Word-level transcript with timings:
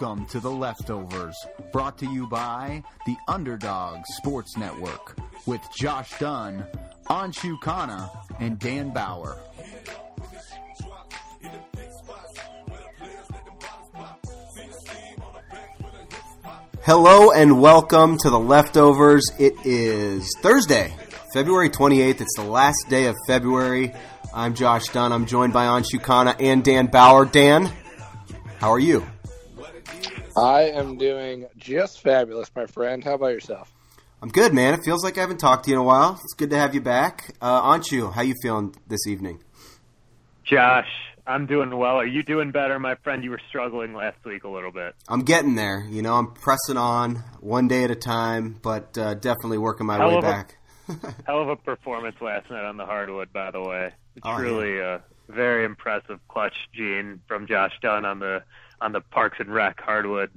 Welcome 0.00 0.26
to 0.26 0.40
The 0.40 0.50
Leftovers, 0.50 1.36
brought 1.70 1.98
to 1.98 2.06
you 2.06 2.26
by 2.26 2.82
the 3.06 3.16
Underdog 3.28 4.04
Sports 4.06 4.56
Network 4.56 5.16
with 5.46 5.60
Josh 5.76 6.18
Dunn, 6.18 6.66
Anshu 7.08 7.56
Khanna, 7.60 8.10
and 8.40 8.58
Dan 8.58 8.90
Bauer. 8.90 9.38
Hello 16.82 17.30
and 17.30 17.60
welcome 17.60 18.18
to 18.18 18.30
The 18.30 18.40
Leftovers. 18.40 19.24
It 19.38 19.54
is 19.64 20.28
Thursday, 20.42 20.92
February 21.32 21.70
28th. 21.70 22.20
It's 22.20 22.36
the 22.36 22.42
last 22.42 22.86
day 22.88 23.06
of 23.06 23.14
February. 23.28 23.94
I'm 24.34 24.54
Josh 24.54 24.88
Dunn. 24.88 25.12
I'm 25.12 25.26
joined 25.26 25.52
by 25.52 25.66
Anshu 25.66 26.00
Khanna 26.00 26.34
and 26.40 26.64
Dan 26.64 26.86
Bauer. 26.86 27.26
Dan, 27.26 27.70
how 28.58 28.72
are 28.72 28.80
you? 28.80 29.06
I 30.36 30.62
am 30.70 30.98
doing 30.98 31.46
just 31.56 32.00
fabulous, 32.02 32.50
my 32.56 32.66
friend. 32.66 33.02
How 33.04 33.14
about 33.14 33.28
yourself? 33.32 33.72
I'm 34.22 34.28
good, 34.30 34.54
man. 34.54 34.74
It 34.74 34.80
feels 34.84 35.04
like 35.04 35.18
I 35.18 35.20
haven't 35.20 35.38
talked 35.38 35.64
to 35.64 35.70
you 35.70 35.76
in 35.76 35.80
a 35.80 35.84
while. 35.84 36.12
It's 36.22 36.34
good 36.34 36.50
to 36.50 36.56
have 36.58 36.74
you 36.74 36.80
back. 36.80 37.34
Uh, 37.40 37.62
Anshu, 37.74 38.12
how 38.12 38.22
you 38.22 38.34
feeling 38.42 38.74
this 38.86 39.06
evening? 39.06 39.42
Josh, 40.44 40.88
I'm 41.26 41.46
doing 41.46 41.76
well. 41.76 41.96
Are 41.96 42.06
you 42.06 42.22
doing 42.22 42.50
better, 42.50 42.78
my 42.78 42.94
friend? 42.96 43.22
You 43.22 43.30
were 43.30 43.40
struggling 43.48 43.94
last 43.94 44.24
week 44.24 44.44
a 44.44 44.48
little 44.48 44.72
bit. 44.72 44.94
I'm 45.08 45.20
getting 45.22 45.54
there. 45.54 45.84
You 45.88 46.02
know, 46.02 46.14
I'm 46.14 46.32
pressing 46.32 46.76
on 46.76 47.16
one 47.40 47.68
day 47.68 47.84
at 47.84 47.90
a 47.90 47.94
time, 47.96 48.58
but 48.62 48.96
uh, 48.98 49.14
definitely 49.14 49.58
working 49.58 49.86
my 49.86 49.96
Hell 49.98 50.08
way 50.08 50.14
of 50.16 50.24
a- 50.24 50.26
back. 50.26 50.58
Hell 51.26 51.40
of 51.42 51.48
a 51.48 51.56
performance 51.56 52.16
last 52.20 52.50
night 52.50 52.64
on 52.64 52.76
the 52.76 52.84
hardwood, 52.84 53.32
by 53.32 53.50
the 53.50 53.60
way. 53.60 53.92
It's 54.16 54.26
Oh, 54.26 54.36
really 54.36 54.78
a 54.80 55.02
very 55.28 55.64
impressive 55.64 56.18
clutch 56.28 56.54
gene 56.74 57.20
from 57.26 57.46
Josh 57.46 57.72
Dunn 57.80 58.04
on 58.04 58.18
the 58.18 58.42
on 58.80 58.92
the 58.92 59.00
Parks 59.00 59.38
and 59.40 59.52
Rec 59.52 59.80
hardwood. 59.80 60.30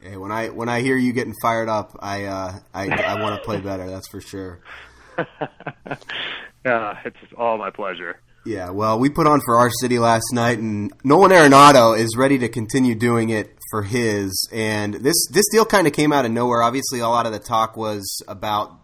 Hey, 0.00 0.16
when 0.16 0.30
I 0.30 0.48
when 0.48 0.68
I 0.68 0.80
hear 0.80 0.96
you 0.96 1.12
getting 1.12 1.34
fired 1.40 1.68
up, 1.68 1.96
I 2.00 2.24
uh, 2.24 2.58
I, 2.74 2.88
I 2.88 3.22
want 3.22 3.36
to 3.36 3.42
play 3.44 3.60
better. 3.60 3.88
That's 3.88 4.08
for 4.08 4.20
sure. 4.20 4.60
yeah, 6.64 6.98
it's 7.04 7.16
all 7.38 7.56
my 7.56 7.70
pleasure. 7.70 8.20
Yeah, 8.46 8.70
well, 8.70 8.98
we 8.98 9.08
put 9.08 9.26
on 9.26 9.40
for 9.40 9.56
our 9.56 9.70
city 9.70 9.98
last 9.98 10.26
night, 10.32 10.58
and 10.58 10.92
Nolan 11.02 11.30
Arenado 11.30 11.98
is 11.98 12.14
ready 12.14 12.38
to 12.40 12.48
continue 12.50 12.94
doing 12.94 13.30
it 13.30 13.56
for 13.70 13.82
his. 13.82 14.48
And 14.52 14.92
this 14.94 15.16
this 15.32 15.46
deal 15.50 15.64
kind 15.64 15.86
of 15.86 15.94
came 15.94 16.12
out 16.12 16.26
of 16.26 16.30
nowhere. 16.30 16.62
Obviously, 16.62 17.00
a 17.00 17.08
lot 17.08 17.24
of 17.24 17.32
the 17.32 17.38
talk 17.38 17.74
was 17.74 18.22
about 18.28 18.78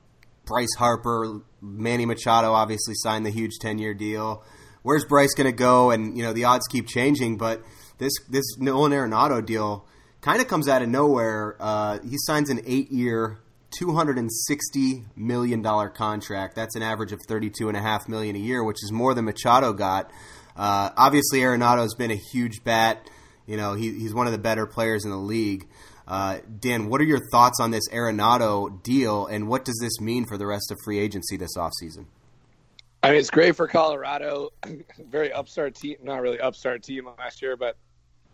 Bryce 0.47 0.75
Harper, 0.79 1.43
Manny 1.61 2.07
Machado. 2.07 2.53
Obviously, 2.53 2.95
signed 2.95 3.27
the 3.27 3.31
huge 3.31 3.59
ten 3.61 3.79
year 3.79 3.93
deal. 3.93 4.43
Where's 4.83 5.05
Bryce 5.05 5.35
going 5.35 5.51
to 5.51 5.57
go? 5.57 5.91
And 5.91 6.17
you 6.17 6.23
know 6.23 6.33
the 6.33 6.45
odds 6.45 6.67
keep 6.67 6.87
changing, 6.87 7.37
but 7.37 7.63
this 8.01 8.13
this 8.29 8.59
Nolan 8.59 8.91
Arenado 8.93 9.45
deal 9.45 9.87
kind 10.21 10.41
of 10.41 10.49
comes 10.49 10.67
out 10.67 10.83
of 10.83 10.89
nowhere. 10.89 11.57
Uh, 11.61 12.01
he 12.01 12.17
signs 12.19 12.51
an 12.51 12.61
eight 12.67 12.91
year. 12.91 13.39
$260 13.81 15.05
million 15.15 15.63
contract. 15.63 16.57
That's 16.57 16.75
an 16.75 16.83
average 16.83 17.13
of 17.13 17.21
32.5 17.29 18.09
million 18.09 18.35
a 18.35 18.39
year, 18.41 18.65
which 18.65 18.79
is 18.83 18.91
more 18.91 19.15
than 19.15 19.27
Machado 19.27 19.73
got. 19.73 20.11
Uh, 20.57 20.91
obviously, 20.97 21.39
Arenado's 21.39 21.95
been 21.95 22.11
a 22.11 22.17
huge 22.17 22.65
bat. 22.65 23.09
You 23.47 23.57
know, 23.57 23.75
he, 23.75 23.93
he's 23.93 24.13
one 24.13 24.27
of 24.27 24.33
the 24.33 24.39
better 24.39 24.67
players 24.67 25.05
in 25.05 25.13
the 25.13 25.17
league. 25.17 25.69
Uh, 26.09 26.39
Dan, 26.59 26.89
what 26.89 27.01
are 27.01 27.05
your 27.05 27.21
thoughts 27.31 27.61
on 27.61 27.71
this 27.71 27.89
Arenado 27.91 28.83
deal, 28.83 29.27
and 29.27 29.47
what 29.47 29.65
does 29.65 29.79
this 29.81 30.01
mean 30.01 30.27
for 30.27 30.37
the 30.37 30.47
rest 30.47 30.73
of 30.73 30.79
free 30.85 30.99
agency 30.99 31.37
this 31.37 31.57
offseason? 31.57 32.07
I 33.03 33.11
mean, 33.11 33.21
it's 33.21 33.31
great 33.31 33.55
for 33.55 33.69
Colorado. 33.69 34.51
Very 34.99 35.33
upstart 35.33 35.77
team, 35.77 35.97
not 36.03 36.21
really 36.21 36.41
upstart 36.41 36.83
team 36.83 37.09
last 37.17 37.41
year, 37.41 37.57
but 37.57 37.77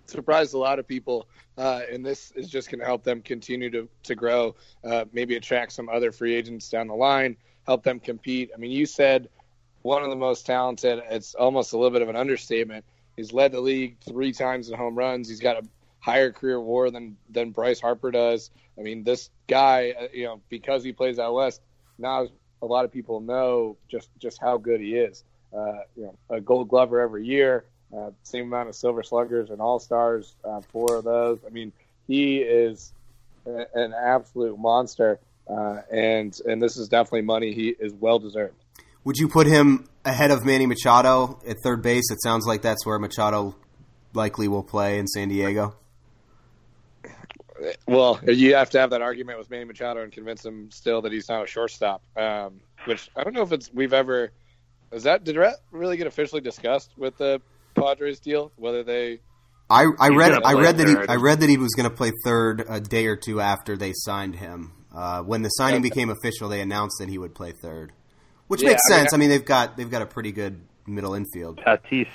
surprised 0.09 0.55
a 0.55 0.59
lot 0.59 0.79
of 0.79 0.87
people. 0.87 1.29
Uh, 1.57 1.81
and 1.91 2.05
this 2.05 2.33
is 2.33 2.49
just 2.49 2.71
going 2.71 2.81
to 2.81 2.87
help 2.87 3.03
them 3.03 3.23
continue 3.23 3.71
to 3.71 3.89
to 4.05 4.15
grow. 4.15 4.55
Uh, 4.85 5.05
maybe 5.13 5.37
attract 5.37 5.73
some 5.73 5.89
other 5.89 6.13
free 6.13 6.35
agents 6.35 6.69
down 6.69 6.89
the 6.89 6.95
line, 6.95 7.37
help 7.67 7.83
them 7.83 8.01
compete. 8.01 8.51
I 8.55 8.59
mean, 8.59 8.71
you 8.71 8.87
said 8.87 9.29
one 9.83 10.03
of 10.03 10.11
the 10.11 10.17
most 10.17 10.47
talented. 10.47 11.01
It's 11.11 11.35
almost 11.35 11.73
a 11.73 11.77
little 11.77 11.93
bit 11.93 12.03
of 12.03 12.09
an 12.09 12.17
understatement. 12.17 12.85
He's 13.17 13.33
led 13.33 13.53
the 13.53 13.61
league 13.61 13.97
three 14.01 14.33
times 14.33 14.69
in 14.69 14.77
home 14.77 14.95
runs. 14.95 15.29
He's 15.29 15.41
got 15.41 15.57
a 15.57 15.67
higher 16.01 16.31
career 16.31 16.61
WAR 16.61 16.91
than 16.91 17.17
than 17.31 17.51
Bryce 17.51 17.81
Harper 17.81 18.11
does. 18.11 18.51
I 18.79 18.83
mean, 18.83 19.05
this 19.05 19.31
guy, 19.47 19.95
uh, 19.99 20.09
you 20.13 20.25
know, 20.25 20.41
because 20.49 20.85
he 20.85 20.93
plays 20.93 21.19
out 21.19 21.35
west, 21.35 21.63
now 21.99 22.29
a 22.63 22.67
lot 22.67 22.85
of 22.85 22.93
people 22.93 23.21
know 23.21 23.77
just 23.89 24.11
just 24.19 24.39
how 24.39 24.59
good 24.59 24.81
he 24.81 24.97
is. 24.97 25.25
Uh, 25.57 25.79
you 25.97 26.05
know, 26.05 26.19
a 26.29 26.41
Gold 26.41 26.69
Glover 26.69 27.01
every 27.01 27.25
year, 27.25 27.65
uh, 27.97 28.11
same 28.23 28.45
amount 28.47 28.69
of 28.69 28.75
Silver 28.75 29.03
Sluggers 29.03 29.51
and 29.51 29.61
All 29.61 29.79
Stars, 29.79 30.35
uh, 30.45 30.61
four 30.73 30.97
of 30.97 31.05
those. 31.05 31.39
I 31.47 31.51
mean, 31.51 31.73
he 32.07 32.39
is 32.39 32.93
a- 33.47 33.67
an 33.75 33.95
absolute 33.95 34.59
monster, 34.59 35.19
uh, 35.49 35.83
and 35.91 36.39
and 36.47 36.63
this 36.63 36.77
is 36.77 36.89
definitely 36.89 37.23
money 37.23 37.53
he 37.53 37.69
is 37.79 37.93
well 37.95 38.19
deserved. 38.19 38.57
Would 39.05 39.19
you 39.19 39.29
put 39.29 39.47
him 39.47 39.89
ahead 40.05 40.31
of 40.31 40.45
Manny 40.45 40.67
Machado 40.67 41.39
at 41.47 41.57
third 41.63 41.83
base? 41.83 42.11
It 42.11 42.21
sounds 42.23 42.45
like 42.45 42.63
that's 42.63 42.85
where 42.85 42.99
Machado 42.99 43.55
likely 44.15 44.49
will 44.49 44.65
play 44.65 44.99
in 44.99 45.07
San 45.07 45.29
Diego. 45.29 45.77
Well, 47.87 48.21
you 48.27 48.55
have 48.55 48.71
to 48.71 48.81
have 48.81 48.91
that 48.91 49.01
argument 49.01 49.39
with 49.39 49.49
Manny 49.51 49.65
Machado 49.65 50.03
and 50.03 50.13
convince 50.13 50.45
him 50.45 50.71
still 50.71 51.01
that 51.03 51.13
he's 51.13 51.29
not 51.29 51.43
a 51.43 51.47
shortstop. 51.47 52.03
Um, 52.17 52.61
which 52.85 53.09
I 53.17 53.25
don't 53.25 53.33
know 53.33 53.43
if 53.43 53.53
it's 53.53 53.73
we've 53.73 53.93
ever. 53.93 54.33
Is 54.93 55.05
that 55.05 55.25
did 55.25 55.37
that 55.37 55.57
really 55.71 55.97
get 55.97 56.07
officially 56.07 56.41
discussed 56.41 56.93
with 56.97 57.17
the 57.17 57.41
Padres 57.77 58.21
deal? 58.21 58.53
Whether 58.57 58.83
they 58.83 59.21
I, 59.69 59.87
I 59.99 60.09
read 60.11 60.33
I 60.33 60.53
play 60.53 60.63
read 60.63 60.77
that 60.79 60.89
he. 60.89 60.97
I 61.09 61.17
read 61.17 61.41
that 61.41 61.49
he 61.49 61.57
was 61.57 61.75
going 61.75 61.89
to 61.91 61.95
play 61.95 62.13
third 62.25 62.65
a 62.69 62.81
day 62.81 63.07
or 63.07 63.17
two 63.17 63.41
after 63.41 63.77
they 63.77 63.93
signed 63.95 64.37
him. 64.37 64.73
Uh, 64.97 65.23
when 65.23 65.43
the 65.43 65.49
signing 65.51 65.81
Okay. 65.81 65.89
became 65.91 66.09
official, 66.11 66.49
they 66.49 66.61
announced 66.61 66.97
that 67.01 67.09
he 67.09 67.19
would 67.19 67.35
play 67.35 67.53
third, 67.53 67.93
which 68.47 68.63
Yeah, 68.63 68.69
makes 68.71 68.83
I 68.91 68.91
mean, 68.91 68.99
sense. 69.01 69.13
I 69.13 69.17
mean, 69.17 69.29
they've 69.29 69.45
got 69.45 69.77
they've 69.77 69.91
got 69.91 70.03
a 70.03 70.07
pretty 70.07 70.33
good 70.33 70.61
middle 70.87 71.15
infield. 71.15 71.59
Tatis, 71.59 72.09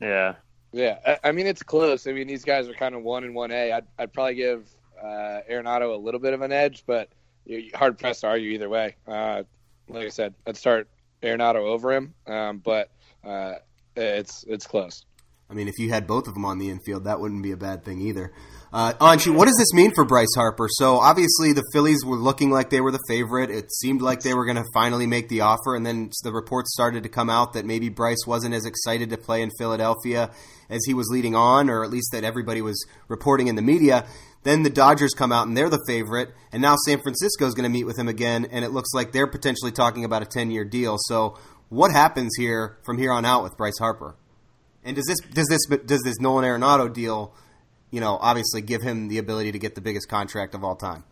yeah. 0.00 0.34
Yeah, 0.70 0.98
I, 1.06 1.28
I 1.30 1.32
mean 1.32 1.46
it's 1.46 1.62
close. 1.62 2.06
I 2.06 2.12
mean 2.12 2.26
these 2.26 2.44
guys 2.44 2.68
are 2.68 2.74
kind 2.74 2.94
of 2.94 3.02
one 3.02 3.24
and 3.24 3.34
one 3.34 3.50
A. 3.52 3.72
I'd, 3.72 3.86
I'd 3.98 4.12
probably 4.12 4.34
give 4.34 4.68
uh, 5.02 5.40
Arenado 5.50 5.94
a 5.94 5.98
little 5.98 6.20
bit 6.20 6.34
of 6.34 6.42
an 6.42 6.52
edge, 6.52 6.84
but 6.86 7.08
you're 7.46 7.74
hard 7.74 7.98
pressed 7.98 8.20
to 8.20 8.26
argue 8.28 8.50
either 8.50 8.68
way. 8.68 8.96
Uh, 9.06 9.44
like 9.88 10.04
I 10.04 10.10
said, 10.10 10.34
I'd 10.46 10.58
start 10.58 10.88
Arenado 11.22 11.56
over 11.56 11.92
him, 11.94 12.12
um, 12.26 12.58
but 12.58 12.90
uh, 13.24 13.54
it's 13.96 14.44
it's 14.46 14.66
close. 14.66 15.06
I 15.50 15.54
mean, 15.54 15.66
if 15.66 15.78
you 15.78 15.88
had 15.88 16.06
both 16.06 16.28
of 16.28 16.34
them 16.34 16.44
on 16.44 16.58
the 16.58 16.68
infield, 16.68 17.04
that 17.04 17.20
wouldn't 17.20 17.42
be 17.42 17.52
a 17.52 17.56
bad 17.56 17.82
thing 17.82 18.02
either. 18.02 18.32
Uh, 18.70 18.92
Anshu, 19.00 19.34
what 19.34 19.46
does 19.46 19.56
this 19.56 19.72
mean 19.72 19.94
for 19.94 20.04
Bryce 20.04 20.34
Harper? 20.36 20.68
So 20.70 20.96
obviously 20.96 21.54
the 21.54 21.64
Phillies 21.72 22.04
were 22.04 22.18
looking 22.18 22.50
like 22.50 22.68
they 22.68 22.82
were 22.82 22.90
the 22.90 23.02
favorite. 23.08 23.50
It 23.50 23.72
seemed 23.72 24.02
like 24.02 24.20
they 24.20 24.34
were 24.34 24.44
going 24.44 24.58
to 24.58 24.64
finally 24.74 25.06
make 25.06 25.30
the 25.30 25.40
offer, 25.40 25.74
and 25.74 25.86
then 25.86 26.10
the 26.22 26.32
reports 26.32 26.74
started 26.74 27.02
to 27.04 27.08
come 27.08 27.30
out 27.30 27.54
that 27.54 27.64
maybe 27.64 27.88
Bryce 27.88 28.26
wasn't 28.26 28.54
as 28.54 28.66
excited 28.66 29.08
to 29.08 29.16
play 29.16 29.40
in 29.40 29.50
Philadelphia 29.58 30.30
as 30.68 30.80
he 30.86 30.92
was 30.92 31.08
leading 31.10 31.34
on, 31.34 31.70
or 31.70 31.82
at 31.82 31.90
least 31.90 32.12
that 32.12 32.24
everybody 32.24 32.60
was 32.60 32.86
reporting 33.08 33.46
in 33.46 33.54
the 33.56 33.62
media. 33.62 34.06
Then 34.42 34.64
the 34.64 34.70
Dodgers 34.70 35.14
come 35.14 35.32
out 35.32 35.46
and 35.46 35.56
they're 35.56 35.70
the 35.70 35.82
favorite, 35.86 36.34
and 36.52 36.60
now 36.60 36.76
San 36.84 37.00
Francisco 37.00 37.46
is 37.46 37.54
going 37.54 37.64
to 37.64 37.70
meet 37.70 37.84
with 37.84 37.98
him 37.98 38.08
again, 38.08 38.46
and 38.52 38.66
it 38.66 38.70
looks 38.70 38.92
like 38.92 39.12
they're 39.12 39.26
potentially 39.26 39.72
talking 39.72 40.04
about 40.04 40.20
a 40.20 40.26
ten-year 40.26 40.66
deal. 40.66 40.96
So 40.98 41.38
what 41.70 41.90
happens 41.90 42.32
here 42.36 42.76
from 42.84 42.98
here 42.98 43.12
on 43.12 43.24
out 43.24 43.42
with 43.44 43.56
Bryce 43.56 43.78
Harper? 43.78 44.14
And 44.88 44.96
does 44.96 45.04
this 45.04 45.20
does 45.20 45.46
this 45.48 45.66
does 45.84 46.00
this 46.02 46.18
Nolan 46.18 46.46
Arenado 46.46 46.90
deal, 46.90 47.34
you 47.90 48.00
know, 48.00 48.16
obviously 48.20 48.62
give 48.62 48.80
him 48.80 49.08
the 49.08 49.18
ability 49.18 49.52
to 49.52 49.58
get 49.58 49.74
the 49.74 49.82
biggest 49.82 50.08
contract 50.08 50.54
of 50.54 50.64
all 50.64 50.76
time? 50.76 51.04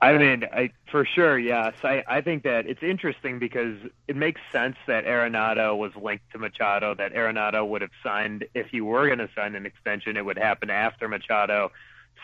I 0.00 0.16
mean, 0.16 0.44
I, 0.52 0.70
for 0.90 1.06
sure, 1.06 1.38
yes. 1.38 1.74
I, 1.82 2.02
I 2.06 2.20
think 2.20 2.44
that 2.44 2.66
it's 2.66 2.82
interesting 2.82 3.38
because 3.38 3.76
it 4.08 4.16
makes 4.16 4.40
sense 4.52 4.76
that 4.86 5.04
Arenado 5.04 5.76
was 5.76 5.92
linked 5.96 6.30
to 6.32 6.38
Machado, 6.38 6.94
that 6.94 7.12
Arenado 7.14 7.66
would 7.66 7.80
have 7.80 7.90
signed, 8.02 8.46
if 8.54 8.68
he 8.68 8.80
were 8.82 9.06
going 9.06 9.18
to 9.20 9.28
sign 9.34 9.54
an 9.54 9.64
extension, 9.64 10.16
it 10.16 10.24
would 10.24 10.38
happen 10.38 10.68
after 10.68 11.08
Machado, 11.08 11.72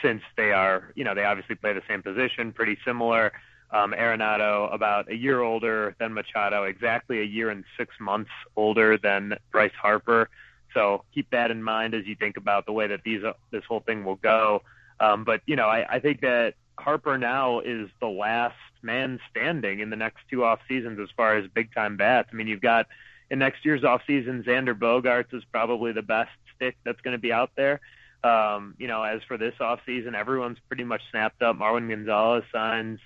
since 0.02 0.22
they 0.36 0.52
are, 0.52 0.92
you 0.94 1.04
know, 1.04 1.14
they 1.14 1.24
obviously 1.24 1.56
play 1.56 1.72
the 1.72 1.82
same 1.88 2.02
position, 2.02 2.52
pretty 2.52 2.76
similar. 2.84 3.32
Um, 3.72 3.92
Arenado 3.92 4.72
about 4.72 5.10
a 5.10 5.16
year 5.16 5.40
older 5.40 5.96
than 5.98 6.12
Machado, 6.12 6.64
exactly 6.64 7.20
a 7.20 7.24
year 7.24 7.48
and 7.48 7.64
six 7.78 7.94
months 7.98 8.30
older 8.54 8.98
than 8.98 9.38
Bryce 9.50 9.72
Harper. 9.80 10.28
So 10.74 11.04
keep 11.14 11.30
that 11.30 11.50
in 11.50 11.62
mind 11.62 11.94
as 11.94 12.06
you 12.06 12.14
think 12.14 12.36
about 12.36 12.66
the 12.66 12.72
way 12.72 12.86
that 12.86 13.00
these 13.02 13.24
uh, 13.24 13.32
this 13.50 13.64
whole 13.64 13.80
thing 13.80 14.04
will 14.04 14.16
go. 14.16 14.62
Um, 15.00 15.24
but 15.24 15.40
you 15.46 15.56
know, 15.56 15.68
I, 15.68 15.86
I 15.88 15.98
think 16.00 16.20
that 16.20 16.54
Harper 16.78 17.16
now 17.18 17.60
is 17.60 17.88
the 18.00 18.08
last 18.08 18.56
man 18.82 19.20
standing 19.30 19.80
in 19.80 19.90
the 19.90 19.96
next 19.96 20.18
two 20.30 20.44
off 20.44 20.60
seasons 20.68 20.98
as 21.00 21.08
far 21.16 21.36
as 21.36 21.46
big 21.54 21.72
time 21.74 21.96
bats. 21.96 22.28
I 22.32 22.36
mean, 22.36 22.48
you've 22.48 22.60
got 22.60 22.88
in 23.30 23.38
next 23.38 23.64
year's 23.64 23.84
off 23.84 24.02
season, 24.06 24.44
Xander 24.46 24.78
Bogaerts 24.78 25.32
is 25.32 25.42
probably 25.50 25.92
the 25.92 26.02
best 26.02 26.30
stick 26.54 26.76
that's 26.84 27.00
going 27.00 27.12
to 27.12 27.20
be 27.20 27.32
out 27.32 27.50
there. 27.56 27.80
Um, 28.24 28.74
you 28.78 28.86
know, 28.86 29.02
as 29.02 29.22
for 29.26 29.36
this 29.36 29.54
off 29.60 29.80
season, 29.86 30.14
everyone's 30.14 30.58
pretty 30.68 30.84
much 30.84 31.00
snapped 31.10 31.42
up. 31.42 31.58
Marwin 31.58 31.88
Gonzalez 31.88 32.44
signs 32.52 33.00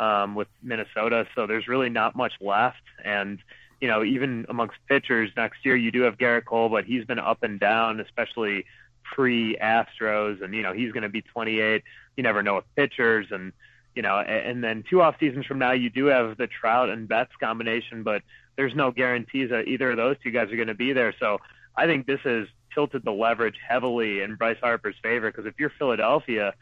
um, 0.00 0.34
with 0.34 0.48
Minnesota, 0.62 1.26
so 1.34 1.46
there's 1.46 1.68
really 1.68 1.90
not 1.90 2.16
much 2.16 2.32
left. 2.40 2.82
And 3.04 3.38
you 3.80 3.88
know, 3.88 4.02
even 4.02 4.46
amongst 4.48 4.76
pitchers 4.88 5.30
next 5.36 5.64
year, 5.64 5.76
you 5.76 5.90
do 5.90 6.02
have 6.02 6.18
Gerrit 6.18 6.44
Cole, 6.44 6.68
but 6.68 6.84
he's 6.84 7.04
been 7.04 7.18
up 7.18 7.42
and 7.42 7.60
down, 7.60 8.00
especially 8.00 8.64
pre 9.02 9.56
Astros, 9.56 10.42
and 10.42 10.54
you 10.54 10.62
know 10.62 10.72
he's 10.72 10.92
going 10.92 11.02
to 11.02 11.08
be 11.08 11.22
28. 11.22 11.82
You 12.16 12.22
never 12.22 12.42
know 12.42 12.56
with 12.56 12.64
pitchers, 12.76 13.26
and 13.30 13.52
you 13.94 14.02
know, 14.02 14.18
and 14.18 14.62
then 14.62 14.84
two 14.88 15.02
off 15.02 15.16
seasons 15.20 15.46
from 15.46 15.58
now, 15.58 15.72
you 15.72 15.90
do 15.90 16.06
have 16.06 16.36
the 16.36 16.46
Trout 16.46 16.90
and 16.90 17.08
Betts 17.08 17.32
combination, 17.40 18.02
but 18.02 18.22
there's 18.56 18.74
no 18.74 18.90
guarantees 18.90 19.50
that 19.50 19.68
either 19.68 19.90
of 19.90 19.96
those 19.96 20.16
two 20.22 20.30
guys 20.30 20.50
are 20.50 20.56
going 20.56 20.68
to 20.68 20.74
be 20.74 20.92
there. 20.92 21.14
So 21.18 21.38
I 21.76 21.86
think 21.86 22.06
this 22.06 22.20
has 22.24 22.46
tilted 22.72 23.04
the 23.04 23.10
leverage 23.10 23.56
heavily 23.66 24.22
in 24.22 24.36
Bryce 24.36 24.58
Harper's 24.62 24.96
favor 25.02 25.30
because 25.30 25.46
if 25.46 25.54
you're 25.58 25.72
Philadelphia, 25.78 26.54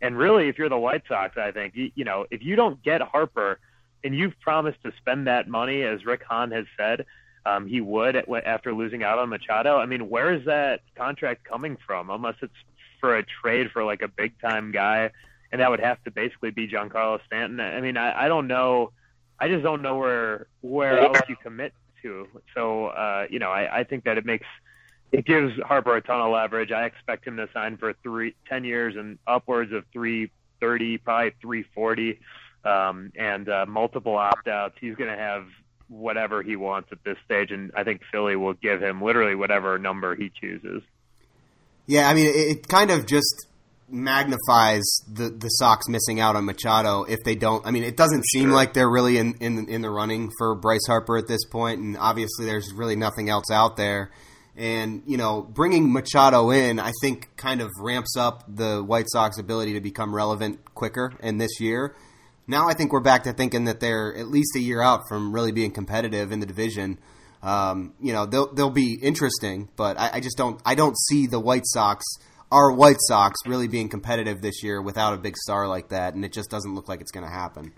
and 0.00 0.16
really 0.16 0.48
if 0.48 0.58
you're 0.58 0.68
the 0.68 0.78
White 0.78 1.02
Sox, 1.08 1.36
I 1.36 1.52
think 1.52 1.74
you, 1.74 1.90
you 1.94 2.04
know 2.04 2.26
if 2.30 2.42
you 2.42 2.56
don't 2.56 2.82
get 2.82 3.00
Harper 3.00 3.58
and 4.04 4.14
you've 4.14 4.38
promised 4.40 4.82
to 4.84 4.92
spend 4.98 5.26
that 5.26 5.48
money, 5.48 5.82
as 5.82 6.04
Rick 6.04 6.22
Hahn 6.28 6.50
has 6.52 6.66
said 6.76 7.06
um, 7.46 7.66
he 7.66 7.80
would 7.80 8.16
after 8.16 8.72
losing 8.72 9.02
out 9.02 9.18
on 9.18 9.28
Machado. 9.28 9.78
I 9.78 9.86
mean, 9.86 10.08
where 10.08 10.34
is 10.34 10.44
that 10.46 10.80
contract 10.96 11.44
coming 11.44 11.76
from? 11.86 12.10
Unless 12.10 12.36
it's 12.42 12.54
for 13.00 13.16
a 13.16 13.24
trade 13.24 13.70
for 13.72 13.84
like 13.84 14.02
a 14.02 14.08
big 14.08 14.38
time 14.40 14.72
guy, 14.72 15.10
and 15.52 15.60
that 15.60 15.70
would 15.70 15.80
have 15.80 16.02
to 16.04 16.10
basically 16.10 16.50
be 16.50 16.66
Giancarlo 16.68 17.20
Stanton. 17.26 17.60
I 17.60 17.80
mean, 17.80 17.96
I, 17.96 18.24
I 18.24 18.28
don't 18.28 18.48
know. 18.48 18.92
I 19.38 19.48
just 19.48 19.62
don't 19.62 19.82
know 19.82 19.96
where 19.96 20.46
where 20.60 20.98
else 20.98 21.20
you 21.28 21.36
commit 21.36 21.72
to. 22.02 22.26
So 22.54 22.86
uh, 22.86 23.26
you 23.30 23.38
know, 23.38 23.50
I, 23.50 23.80
I 23.80 23.84
think 23.84 24.04
that 24.04 24.18
it 24.18 24.26
makes 24.26 24.46
it 25.12 25.24
gives 25.24 25.52
Harper 25.62 25.96
a 25.96 26.02
ton 26.02 26.20
of 26.20 26.32
leverage. 26.32 26.72
I 26.72 26.84
expect 26.84 27.26
him 27.26 27.36
to 27.36 27.48
sign 27.52 27.76
for 27.76 27.94
three 28.02 28.34
ten 28.48 28.64
years 28.64 28.96
and 28.96 29.18
upwards 29.26 29.72
of 29.72 29.84
three 29.92 30.30
thirty, 30.60 30.98
probably 30.98 31.32
three 31.40 31.64
forty, 31.74 32.20
um, 32.64 33.12
and 33.16 33.48
uh, 33.48 33.66
multiple 33.66 34.16
opt 34.16 34.48
outs. 34.48 34.74
He's 34.80 34.96
going 34.96 35.10
to 35.10 35.16
have 35.16 35.46
whatever 35.88 36.42
he 36.42 36.56
wants 36.56 36.88
at 36.92 36.98
this 37.04 37.16
stage, 37.24 37.50
and 37.50 37.70
I 37.76 37.84
think 37.84 38.00
Philly 38.10 38.36
will 38.36 38.54
give 38.54 38.82
him 38.82 39.00
literally 39.02 39.34
whatever 39.34 39.78
number 39.78 40.14
he 40.14 40.30
chooses. 40.40 40.82
Yeah, 41.86 42.08
I 42.08 42.14
mean, 42.14 42.32
it, 42.34 42.68
kind 42.68 42.90
of 42.90 43.06
just 43.06 43.46
magnifies 43.88 44.82
the 45.06 45.28
the 45.30 45.48
Sox 45.48 45.88
missing 45.88 46.18
out 46.18 46.34
on 46.34 46.44
Machado 46.44 47.04
if 47.04 47.22
they 47.24 47.36
don't. 47.36 47.64
I 47.64 47.70
mean, 47.70 47.84
it 47.84 47.96
doesn't 47.96 48.24
seem 48.26 48.48
sure. 48.48 48.54
like 48.54 48.74
they're 48.74 48.90
really 48.90 49.18
in, 49.18 49.34
in 49.40 49.68
in 49.68 49.82
the 49.82 49.90
running 49.90 50.30
for 50.38 50.56
Bryce 50.56 50.86
Harper 50.86 51.16
at 51.16 51.28
this 51.28 51.44
point, 51.44 51.80
and 51.80 51.96
obviously 51.96 52.46
there's 52.46 52.72
really 52.74 52.96
nothing 52.96 53.28
else 53.30 53.50
out 53.52 53.76
there. 53.76 54.10
And 54.56 55.02
you 55.06 55.16
know, 55.16 55.42
bringing 55.42 55.92
Machado 55.92 56.50
in, 56.50 56.78
I 56.80 56.92
think, 57.02 57.36
kind 57.36 57.60
of 57.60 57.70
ramps 57.80 58.16
up 58.16 58.44
the 58.48 58.82
White 58.82 59.06
Sox 59.08 59.38
ability 59.38 59.74
to 59.74 59.80
become 59.80 60.14
relevant 60.14 60.74
quicker. 60.74 61.12
And 61.20 61.40
this 61.40 61.60
year, 61.60 61.94
now 62.46 62.68
I 62.68 62.74
think 62.74 62.92
we're 62.92 63.00
back 63.00 63.24
to 63.24 63.32
thinking 63.32 63.64
that 63.64 63.80
they're 63.80 64.16
at 64.16 64.28
least 64.28 64.56
a 64.56 64.60
year 64.60 64.80
out 64.80 65.02
from 65.08 65.32
really 65.34 65.52
being 65.52 65.72
competitive 65.72 66.32
in 66.32 66.40
the 66.40 66.46
division. 66.46 66.98
Um, 67.42 67.94
you 68.00 68.12
know, 68.12 68.26
they'll 68.26 68.52
they'll 68.52 68.70
be 68.70 68.98
interesting, 69.00 69.68
but 69.76 69.98
I, 69.98 70.10
I, 70.14 70.20
just 70.20 70.36
don't 70.36 70.60
I 70.64 70.74
don't 70.74 70.96
see 70.98 71.26
the 71.26 71.38
White 71.38 71.66
Sox, 71.66 72.04
our 72.50 72.72
White 72.72 72.96
Sox, 73.00 73.38
really 73.46 73.68
being 73.68 73.88
competitive 73.88 74.40
this 74.40 74.62
year 74.62 74.80
without 74.80 75.14
a 75.14 75.18
big 75.18 75.36
star 75.36 75.68
like 75.68 75.90
that, 75.90 76.14
and 76.14 76.24
it 76.24 76.32
just 76.32 76.50
doesn't 76.50 76.74
look 76.74 76.88
like 76.88 77.00
it's 77.00 77.12
going 77.12 77.26
to 77.26 77.32
happen. 77.32 77.72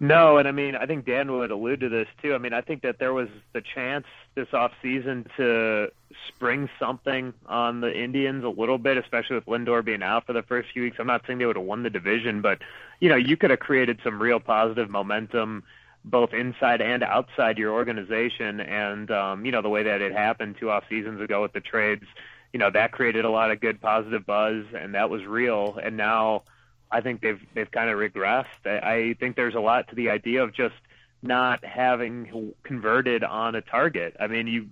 No, 0.00 0.38
and 0.38 0.48
I 0.48 0.50
mean, 0.50 0.74
I 0.74 0.86
think 0.86 1.06
Dan 1.06 1.30
would 1.32 1.50
allude 1.50 1.80
to 1.80 1.88
this 1.88 2.08
too. 2.20 2.34
I 2.34 2.38
mean, 2.38 2.52
I 2.52 2.60
think 2.60 2.82
that 2.82 2.98
there 2.98 3.12
was 3.12 3.28
the 3.52 3.60
chance 3.60 4.06
this 4.34 4.48
off 4.52 4.72
season 4.82 5.26
to 5.36 5.88
spring 6.28 6.68
something 6.78 7.32
on 7.46 7.80
the 7.80 7.96
Indians 7.96 8.44
a 8.44 8.48
little 8.48 8.78
bit, 8.78 8.96
especially 8.96 9.36
with 9.36 9.46
Lindor 9.46 9.84
being 9.84 10.02
out 10.02 10.26
for 10.26 10.32
the 10.32 10.42
first 10.42 10.70
few 10.72 10.82
weeks. 10.82 10.96
I'm 10.98 11.06
not 11.06 11.22
saying 11.26 11.38
they 11.38 11.46
would 11.46 11.56
have 11.56 11.64
won 11.64 11.84
the 11.84 11.90
division, 11.90 12.40
but 12.42 12.58
you 13.00 13.08
know, 13.08 13.16
you 13.16 13.36
could 13.36 13.50
have 13.50 13.60
created 13.60 14.00
some 14.02 14.20
real 14.20 14.40
positive 14.40 14.90
momentum 14.90 15.62
both 16.04 16.34
inside 16.34 16.82
and 16.82 17.02
outside 17.02 17.56
your 17.56 17.72
organization. 17.72 18.60
And 18.60 19.10
um, 19.12 19.44
you 19.46 19.52
know, 19.52 19.62
the 19.62 19.68
way 19.68 19.84
that 19.84 20.02
it 20.02 20.12
happened 20.12 20.56
two 20.58 20.70
off 20.70 20.84
seasons 20.88 21.20
ago 21.20 21.40
with 21.42 21.52
the 21.52 21.60
trades, 21.60 22.04
you 22.52 22.58
know, 22.58 22.70
that 22.70 22.90
created 22.90 23.24
a 23.24 23.30
lot 23.30 23.52
of 23.52 23.60
good 23.60 23.80
positive 23.80 24.26
buzz, 24.26 24.64
and 24.76 24.94
that 24.94 25.08
was 25.08 25.24
real. 25.24 25.78
And 25.82 25.96
now 25.96 26.42
I 26.90 27.00
think 27.00 27.20
they've 27.20 27.40
they've 27.54 27.70
kind 27.70 27.90
of 27.90 27.98
regressed. 27.98 28.46
I, 28.64 28.78
I 28.78 29.14
think 29.18 29.36
there's 29.36 29.54
a 29.54 29.60
lot 29.60 29.88
to 29.88 29.94
the 29.94 30.10
idea 30.10 30.42
of 30.42 30.54
just 30.54 30.74
not 31.22 31.64
having 31.64 32.52
converted 32.62 33.24
on 33.24 33.54
a 33.54 33.62
target. 33.62 34.16
I 34.20 34.26
mean, 34.26 34.46
you 34.46 34.68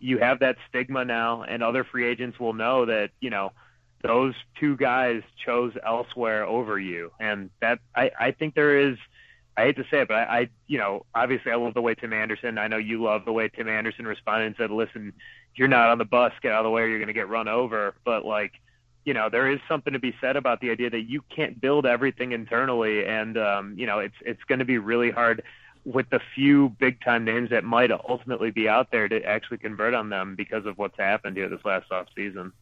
you 0.00 0.18
have 0.18 0.40
that 0.40 0.56
stigma 0.68 1.04
now, 1.04 1.42
and 1.42 1.62
other 1.62 1.84
free 1.84 2.06
agents 2.06 2.38
will 2.38 2.52
know 2.52 2.86
that 2.86 3.10
you 3.20 3.30
know 3.30 3.52
those 4.02 4.34
two 4.58 4.76
guys 4.76 5.22
chose 5.44 5.72
elsewhere 5.86 6.44
over 6.44 6.78
you, 6.78 7.12
and 7.20 7.50
that 7.60 7.78
I 7.94 8.10
I 8.18 8.30
think 8.32 8.54
there 8.54 8.78
is. 8.78 8.98
I 9.54 9.64
hate 9.64 9.76
to 9.76 9.84
say 9.90 10.00
it, 10.00 10.08
but 10.08 10.14
I, 10.14 10.22
I, 10.22 10.48
you 10.66 10.78
know, 10.78 11.04
obviously 11.14 11.52
I 11.52 11.56
love 11.56 11.74
the 11.74 11.82
way 11.82 11.94
Tim 11.94 12.14
Anderson. 12.14 12.56
I 12.56 12.68
know 12.68 12.78
you 12.78 13.02
love 13.02 13.26
the 13.26 13.34
way 13.34 13.50
Tim 13.50 13.68
Anderson 13.68 14.06
responded 14.06 14.46
and 14.46 14.56
said, 14.56 14.70
"Listen, 14.70 15.12
you're 15.54 15.68
not 15.68 15.90
on 15.90 15.98
the 15.98 16.06
bus. 16.06 16.32
Get 16.40 16.52
out 16.52 16.60
of 16.60 16.64
the 16.64 16.70
way. 16.70 16.82
Or 16.82 16.86
you're 16.86 16.98
going 16.98 17.08
to 17.08 17.12
get 17.12 17.28
run 17.28 17.48
over." 17.48 17.94
But 18.02 18.24
like, 18.24 18.52
you 19.04 19.14
know, 19.14 19.28
there 19.30 19.50
is 19.50 19.58
something 19.68 19.92
to 19.92 19.98
be 19.98 20.14
said 20.20 20.36
about 20.36 20.60
the 20.60 20.70
idea 20.70 20.90
that 20.90 21.08
you 21.08 21.22
can't 21.34 21.60
build 21.60 21.86
everything 21.86 22.32
internally, 22.32 23.04
and 23.04 23.36
um, 23.36 23.74
you 23.76 23.86
know, 23.86 23.98
it's 23.98 24.14
it's 24.24 24.42
going 24.44 24.60
to 24.60 24.64
be 24.64 24.78
really 24.78 25.10
hard 25.10 25.42
with 25.84 26.08
the 26.10 26.20
few 26.34 26.68
big 26.78 27.00
time 27.00 27.24
names 27.24 27.50
that 27.50 27.64
might 27.64 27.90
ultimately 27.90 28.52
be 28.52 28.68
out 28.68 28.92
there 28.92 29.08
to 29.08 29.20
actually 29.24 29.58
convert 29.58 29.94
on 29.94 30.10
them 30.10 30.36
because 30.36 30.64
of 30.66 30.78
what's 30.78 30.96
happened 30.98 31.36
here 31.36 31.48
this 31.48 31.64
last 31.64 31.90
off 31.90 32.06
season. 32.14 32.52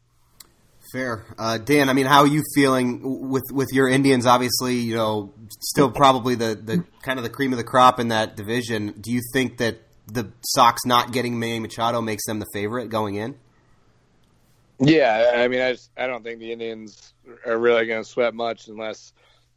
Fair, 0.93 1.27
uh, 1.39 1.59
Dan. 1.59 1.91
I 1.91 1.93
mean, 1.93 2.07
how 2.07 2.21
are 2.21 2.27
you 2.27 2.43
feeling 2.55 3.29
with 3.29 3.45
with 3.53 3.69
your 3.73 3.87
Indians? 3.87 4.25
Obviously, 4.25 4.77
you 4.77 4.95
know, 4.95 5.35
still 5.61 5.91
probably 5.91 6.37
the 6.37 6.55
the 6.55 6.85
kind 7.03 7.19
of 7.19 7.23
the 7.23 7.31
cream 7.31 7.53
of 7.53 7.59
the 7.59 7.65
crop 7.65 8.01
in 8.01 8.09
that 8.09 8.35
division. 8.35 8.95
Do 8.99 9.13
you 9.13 9.21
think 9.35 9.59
that 9.59 9.83
the 10.07 10.33
Sox 10.41 10.87
not 10.87 11.13
getting 11.13 11.39
Manny 11.39 11.61
Machado 11.61 12.01
makes 12.01 12.25
them 12.27 12.39
the 12.39 12.47
favorite 12.55 12.89
going 12.89 13.17
in? 13.17 13.37
Yeah, 14.81 15.33
I 15.35 15.47
mean, 15.49 15.61
I 15.61 15.73
just, 15.73 15.91
I 15.99 16.07
don't 16.07 16.25
think 16.25 16.39
the 16.39 16.51
Indians 16.51 17.13
are 17.45 17.59
really 17.59 17.87
going 17.87 18.03
to 18.03 18.09
sweat 18.09 18.35
much 18.35 18.69
unless 18.69 19.13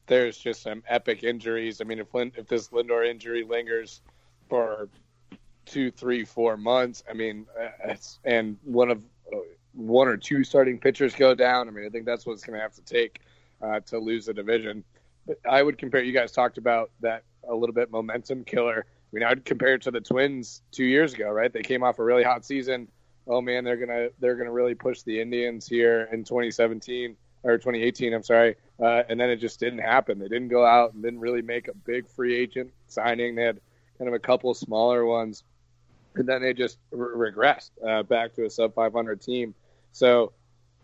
there's 0.07 0.37
just 0.37 0.61
some 0.61 0.83
epic 0.87 1.23
injuries. 1.23 1.79
I 1.79 1.85
mean, 1.85 1.99
if 1.99 2.07
if 2.13 2.47
this 2.47 2.67
Lindor 2.69 3.07
injury 3.09 3.45
lingers 3.45 4.01
for 4.49 4.89
two, 5.65 5.91
three, 5.91 6.25
four 6.25 6.57
months, 6.57 7.05
I 7.09 7.13
mean, 7.13 7.45
uh, 7.57 7.95
and 8.25 8.57
one 8.65 8.91
of 8.91 9.01
uh, 9.33 9.37
one 9.73 10.09
or 10.09 10.17
two 10.17 10.43
starting 10.43 10.77
pitchers 10.77 11.15
go 11.15 11.33
down, 11.33 11.69
I 11.69 11.71
mean, 11.71 11.85
I 11.85 11.89
think 11.89 12.05
that's 12.05 12.25
what 12.25 12.33
it's 12.33 12.43
going 12.43 12.57
to 12.57 12.61
have 12.61 12.73
to 12.73 12.81
take 12.81 13.21
uh, 13.61 13.79
to 13.79 13.99
lose 13.99 14.25
the 14.25 14.33
division. 14.33 14.83
But 15.25 15.39
I 15.49 15.63
would 15.63 15.77
compare. 15.77 16.03
You 16.03 16.11
guys 16.11 16.33
talked 16.33 16.57
about 16.57 16.91
that 16.99 17.23
a 17.47 17.55
little 17.55 17.73
bit 17.73 17.91
momentum 17.91 18.43
killer. 18.43 18.85
I 18.85 19.09
mean, 19.15 19.23
I'd 19.23 19.45
compare 19.45 19.75
it 19.75 19.83
to 19.83 19.91
the 19.91 20.01
Twins 20.01 20.63
two 20.73 20.83
years 20.83 21.13
ago, 21.13 21.29
right? 21.31 21.53
They 21.53 21.61
came 21.61 21.81
off 21.81 21.99
a 21.99 22.03
really 22.03 22.23
hot 22.23 22.43
season 22.43 22.89
oh 23.27 23.41
man, 23.41 23.63
they're 23.63 23.77
gonna 23.77 24.09
they're 24.19 24.35
gonna 24.35 24.51
really 24.51 24.75
push 24.75 25.01
the 25.01 25.19
Indians 25.19 25.67
here 25.67 26.09
in 26.11 26.23
2017 26.23 27.15
or 27.43 27.57
2018. 27.57 28.13
I'm 28.13 28.23
sorry, 28.23 28.55
uh, 28.79 29.03
and 29.09 29.19
then 29.19 29.29
it 29.29 29.37
just 29.37 29.59
didn't 29.59 29.79
happen. 29.79 30.19
They 30.19 30.27
didn't 30.27 30.49
go 30.49 30.65
out 30.65 30.93
and 30.93 31.03
didn't 31.03 31.19
really 31.19 31.41
make 31.41 31.67
a 31.67 31.73
big 31.73 32.07
free 32.07 32.35
agent 32.35 32.71
signing. 32.87 33.35
They 33.35 33.43
had 33.43 33.59
kind 33.97 34.07
of 34.07 34.13
a 34.13 34.19
couple 34.19 34.53
smaller 34.53 35.05
ones, 35.05 35.43
and 36.15 36.27
then 36.27 36.41
they 36.41 36.53
just 36.53 36.77
re- 36.91 37.31
regressed 37.31 37.71
uh, 37.85 38.03
back 38.03 38.33
to 38.35 38.45
a 38.45 38.49
sub 38.49 38.73
500 38.73 39.21
team. 39.21 39.53
So, 39.91 40.33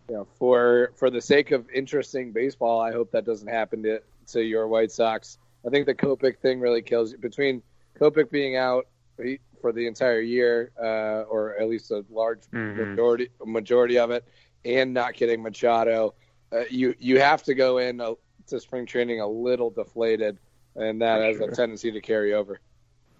you 0.07 0.15
know, 0.15 0.27
for 0.37 0.91
for 0.95 1.09
the 1.09 1.21
sake 1.21 1.51
of 1.51 1.69
interesting 1.69 2.31
baseball, 2.31 2.79
I 2.79 2.91
hope 2.91 3.11
that 3.11 3.25
doesn't 3.25 3.47
happen 3.47 3.83
to 3.83 4.01
to 4.27 4.41
your 4.41 4.67
White 4.67 4.91
Sox. 4.91 5.37
I 5.65 5.69
think 5.69 5.85
the 5.85 5.95
Kopech 5.95 6.37
thing 6.39 6.59
really 6.59 6.81
kills 6.81 7.11
you. 7.11 7.17
Between 7.17 7.61
Kopech 7.99 8.29
being 8.31 8.55
out, 8.55 8.87
he, 9.21 9.39
for 9.61 9.71
the 9.71 9.87
entire 9.87 10.21
year, 10.21 10.71
uh, 10.81 11.23
or 11.29 11.59
at 11.59 11.67
least 11.67 11.91
a 11.91 12.03
large 12.09 12.41
mm-hmm. 12.53 12.91
majority 12.91 13.29
majority 13.45 13.97
of 13.97 14.11
it, 14.11 14.25
and 14.65 14.93
not 14.93 15.15
getting 15.15 15.41
Machado, 15.41 16.13
uh, 16.51 16.63
you 16.69 16.95
you 16.99 17.19
have 17.19 17.43
to 17.43 17.53
go 17.53 17.77
in 17.77 17.99
a, 18.01 18.13
to 18.47 18.59
spring 18.59 18.85
training 18.85 19.21
a 19.21 19.27
little 19.27 19.69
deflated, 19.69 20.37
and 20.75 21.01
that 21.01 21.19
for 21.19 21.25
has 21.25 21.37
sure. 21.37 21.49
a 21.49 21.55
tendency 21.55 21.91
to 21.91 22.01
carry 22.01 22.33
over. 22.33 22.59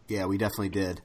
Yeah, 0.08 0.26
we 0.26 0.38
definitely 0.38 0.70
did. 0.70 1.02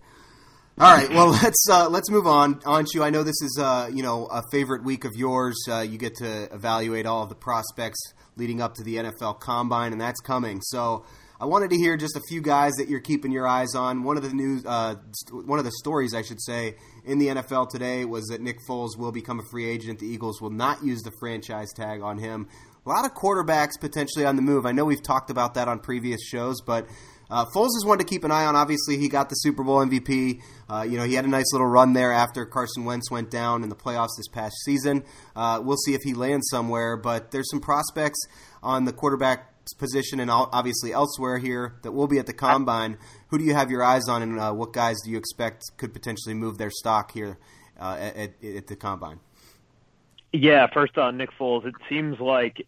All 0.77 0.93
right, 0.93 1.09
well 1.11 1.29
let's 1.43 1.67
uh, 1.71 1.89
let's 1.89 2.11
move 2.11 2.27
on. 2.27 2.57
Anshu, 2.61 3.03
I 3.03 3.11
know 3.11 3.23
this 3.23 3.41
is 3.43 3.59
uh, 3.61 3.91
you 3.93 4.03
know 4.03 4.27
a 4.27 4.43
favorite 4.51 4.83
week 4.85 5.05
of 5.05 5.13
yours. 5.15 5.57
Uh, 5.69 5.81
you 5.81 5.99
get 5.99 6.17
to 6.17 6.53
evaluate 6.53 7.07
all 7.07 7.23
of 7.23 7.29
the 7.29 7.35
prospects 7.37 7.99
leading 8.37 8.61
up 8.61 8.75
to 8.75 8.83
the 8.83 8.97
NFL 8.97 9.41
Combine, 9.41 9.93
and 9.93 10.01
that's 10.01 10.21
coming. 10.21 10.61
So 10.63 11.05
I 11.41 11.47
wanted 11.47 11.71
to 11.71 11.77
hear 11.77 11.97
just 11.97 12.17
a 12.17 12.21
few 12.29 12.41
guys 12.41 12.75
that 12.75 12.89
you're 12.89 13.01
keeping 13.01 13.33
your 13.33 13.47
eyes 13.47 13.75
on. 13.75 14.05
One 14.05 14.17
of 14.17 14.23
the 14.23 14.33
news, 14.33 14.65
uh, 14.65 14.95
one 15.33 15.59
of 15.59 15.65
the 15.65 15.73
stories, 15.73 16.15
I 16.15 16.23
should 16.23 16.41
say, 16.41 16.77
in 17.05 17.19
the 17.19 17.29
NFL 17.29 17.71
today 17.71 18.05
was 18.05 18.27
that 18.27 18.41
Nick 18.41 18.59
Foles 18.69 18.97
will 18.97 19.11
become 19.11 19.41
a 19.41 19.43
free 19.51 19.69
agent. 19.69 19.99
The 19.99 20.07
Eagles 20.07 20.41
will 20.41 20.51
not 20.51 20.85
use 20.85 21.03
the 21.03 21.11
franchise 21.19 21.73
tag 21.73 22.03
on 22.03 22.19
him. 22.19 22.49
A 22.87 22.89
lot 22.89 23.05
of 23.05 23.15
quarterbacks 23.15 23.81
potentially 23.81 24.25
on 24.25 24.37
the 24.37 24.43
move. 24.43 24.65
I 24.65 24.73
know 24.73 24.85
we've 24.85 25.03
talked 25.03 25.31
about 25.31 25.55
that 25.55 25.67
on 25.67 25.81
previous 25.81 26.23
shows, 26.23 26.61
but 26.61 26.87
uh, 27.31 27.47
Foles 27.47 27.71
is 27.77 27.85
one 27.85 27.99
to 27.99 28.05
keep 28.05 28.23
an 28.23 28.31
eye 28.31 28.45
on. 28.45 28.55
Obviously, 28.55 28.99
he 28.99 29.09
got 29.09 29.29
the 29.29 29.35
Super 29.35 29.65
Bowl 29.65 29.85
MVP. 29.85 30.41
Uh, 30.69 30.87
you 30.89 30.97
know, 30.97 31.05
he 31.05 31.15
had 31.15 31.25
a 31.25 31.29
nice 31.29 31.53
little 31.53 31.67
run 31.67 31.95
there 31.95 32.13
after 32.13 32.45
Carson 32.47 32.85
Wentz 32.85 33.11
went 33.11 33.31
down 33.31 33.63
in 33.65 33.71
the 33.71 33.75
playoffs 33.75 34.17
this 34.17 34.29
past 34.29 34.55
season. 34.65 35.03
Uh, 35.35 35.61
we'll 35.65 35.79
see 35.79 35.95
if 35.95 36.03
he 36.03 36.15
lands 36.15 36.49
somewhere, 36.49 36.97
but 36.97 37.33
there's 37.33 37.51
some 37.51 37.61
prospects 37.61 38.21
on 38.63 38.85
the 38.85 38.93
quarterback 38.93 39.54
position 39.73 40.21
and 40.21 40.31
obviously 40.31 40.93
elsewhere 40.93 41.39
here 41.39 41.77
that 41.83 41.93
will 41.93 42.09
be 42.09 42.19
at 42.19 42.27
the 42.27 42.35
combine. 42.35 42.99
Who 43.29 43.39
do 43.39 43.45
you 43.45 43.55
have 43.55 43.71
your 43.71 43.83
eyes 43.83 44.09
on, 44.09 44.23
and 44.23 44.39
uh, 44.39 44.53
what 44.53 44.73
guys 44.73 44.97
do 45.05 45.11
you 45.11 45.17
expect 45.17 45.63
could 45.79 45.93
potentially 45.93 46.35
move 46.35 46.59
their 46.59 46.71
stock 46.71 47.13
here 47.13 47.39
uh, 47.81 47.97
at, 47.99 48.45
at 48.45 48.67
the 48.67 48.77
combine? 48.77 49.21
Yeah, 50.33 50.67
first 50.75 50.99
on 50.99 51.17
Nick 51.17 51.31
Foles, 51.39 51.65
it 51.65 51.75
seems 51.89 52.19
like 52.21 52.67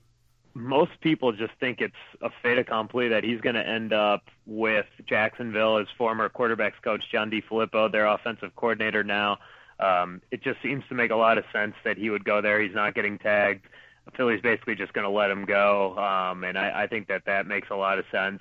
most 0.55 0.93
people 1.03 1.33
just 1.33 1.53
think 1.61 1.81
it's 1.81 1.95
a 2.23 2.31
fait 2.43 2.59
accompli 2.59 3.09
that 3.09 3.25
he's 3.25 3.41
going 3.41 3.57
to 3.57 3.69
end 3.69 3.93
up 3.93 4.23
with 4.47 4.87
Jacksonville, 5.07 5.77
as 5.77 5.87
former 5.99 6.31
quarterbacks 6.31 6.81
coach 6.83 7.03
John 7.13 7.31
DeFilippo, 7.31 7.93
their 7.93 8.07
offensive 8.07 8.57
coordinator 8.57 9.05
now. 9.05 9.39
Um, 9.79 10.23
it 10.31 10.43
just 10.43 10.63
seems 10.63 10.83
to 10.89 10.95
make 10.95 11.11
a 11.11 11.17
lot 11.17 11.37
of 11.37 11.45
sense 11.53 11.75
that 11.85 11.99
he 11.99 12.09
would 12.09 12.25
go 12.25 12.41
there. 12.41 12.63
He's 12.63 12.75
not 12.75 12.95
getting 12.95 13.19
tagged. 13.19 13.67
Philly's 14.15 14.41
basically 14.41 14.75
just 14.75 14.93
going 14.93 15.05
to 15.05 15.11
let 15.11 15.31
him 15.31 15.45
go, 15.45 15.97
um, 15.99 16.45
and 16.45 16.57
I, 16.59 16.83
I 16.83 16.87
think 16.87 17.09
that 17.09 17.25
that 17.27 17.47
makes 17.47 17.69
a 17.71 17.77
lot 17.77 17.99
of 17.99 18.05
sense. 18.11 18.41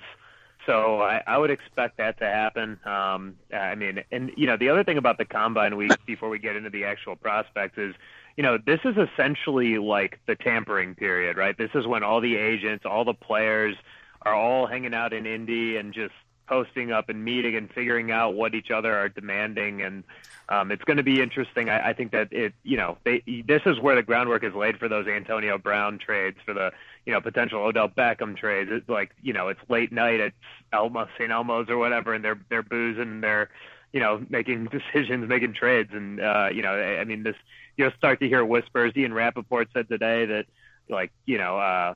So 0.64 1.00
I, 1.00 1.22
I 1.26 1.38
would 1.38 1.50
expect 1.50 1.98
that 1.98 2.18
to 2.18 2.24
happen. 2.26 2.78
Um, 2.84 3.36
I 3.52 3.74
mean, 3.74 4.02
and 4.10 4.32
you 4.36 4.46
know, 4.46 4.56
the 4.56 4.68
other 4.68 4.84
thing 4.84 4.98
about 4.98 5.18
the 5.18 5.24
combine 5.24 5.76
week 5.76 5.92
before 6.06 6.28
we 6.28 6.38
get 6.38 6.56
into 6.56 6.70
the 6.70 6.84
actual 6.84 7.14
prospects 7.14 7.78
is 7.78 7.94
you 8.36 8.42
know, 8.42 8.58
this 8.58 8.80
is 8.84 8.96
essentially 8.96 9.78
like 9.78 10.20
the 10.26 10.36
tampering 10.36 10.94
period, 10.94 11.36
right? 11.36 11.56
This 11.56 11.70
is 11.74 11.86
when 11.86 12.02
all 12.02 12.20
the 12.20 12.36
agents, 12.36 12.84
all 12.84 13.04
the 13.04 13.14
players 13.14 13.76
are 14.22 14.34
all 14.34 14.66
hanging 14.66 14.94
out 14.94 15.12
in 15.12 15.24
Indy 15.26 15.76
and 15.78 15.94
just 15.94 16.12
posting 16.46 16.92
up 16.92 17.08
and 17.08 17.24
meeting 17.24 17.56
and 17.56 17.70
figuring 17.70 18.10
out 18.10 18.34
what 18.34 18.54
each 18.54 18.70
other 18.70 18.94
are 18.94 19.08
demanding 19.08 19.82
and 19.82 20.04
um, 20.48 20.70
it's 20.70 20.84
going 20.84 20.96
to 20.96 21.02
be 21.02 21.20
interesting. 21.20 21.68
I, 21.68 21.88
I 21.88 21.92
think 21.92 22.12
that 22.12 22.32
it, 22.32 22.54
you 22.62 22.76
know, 22.76 22.98
they, 23.04 23.22
this 23.46 23.62
is 23.66 23.80
where 23.80 23.96
the 23.96 24.02
groundwork 24.02 24.44
is 24.44 24.54
laid 24.54 24.78
for 24.78 24.88
those 24.88 25.08
Antonio 25.08 25.58
Brown 25.58 25.98
trades, 25.98 26.38
for 26.44 26.54
the, 26.54 26.72
you 27.04 27.12
know, 27.12 27.20
potential 27.20 27.62
Odell 27.62 27.88
Beckham 27.88 28.36
trades. 28.36 28.70
It's 28.72 28.88
like, 28.88 29.10
you 29.22 29.32
know, 29.32 29.48
it's 29.48 29.60
late 29.68 29.90
night 29.90 30.20
at 30.20 30.32
Elmo, 30.72 31.08
St. 31.18 31.32
Elmo's 31.32 31.68
or 31.68 31.78
whatever, 31.78 32.14
and 32.14 32.24
they're 32.24 32.38
they're 32.48 32.62
boozing, 32.62 33.02
and 33.02 33.22
they're, 33.24 33.50
you 33.92 33.98
know, 33.98 34.24
making 34.28 34.66
decisions, 34.94 35.28
making 35.28 35.54
trades, 35.54 35.90
and 35.92 36.20
uh, 36.20 36.48
you 36.52 36.62
know, 36.62 36.74
I, 36.74 37.00
I 37.00 37.04
mean, 37.04 37.24
this 37.24 37.36
you'll 37.76 37.92
start 37.98 38.20
to 38.20 38.28
hear 38.28 38.44
whispers. 38.44 38.92
Ian 38.96 39.14
Rapoport 39.14 39.68
said 39.74 39.88
today 39.88 40.26
that, 40.26 40.46
like, 40.88 41.10
you 41.26 41.38
know, 41.38 41.58
uh, 41.58 41.94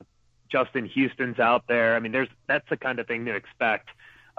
Justin 0.49 0.85
Houston's 0.87 1.39
out 1.39 1.63
there. 1.67 1.95
I 1.95 1.99
mean, 1.99 2.11
there's 2.11 2.29
that's 2.47 2.67
the 2.69 2.77
kind 2.77 2.99
of 2.99 3.07
thing 3.07 3.25
to 3.25 3.33
expect. 3.33 3.87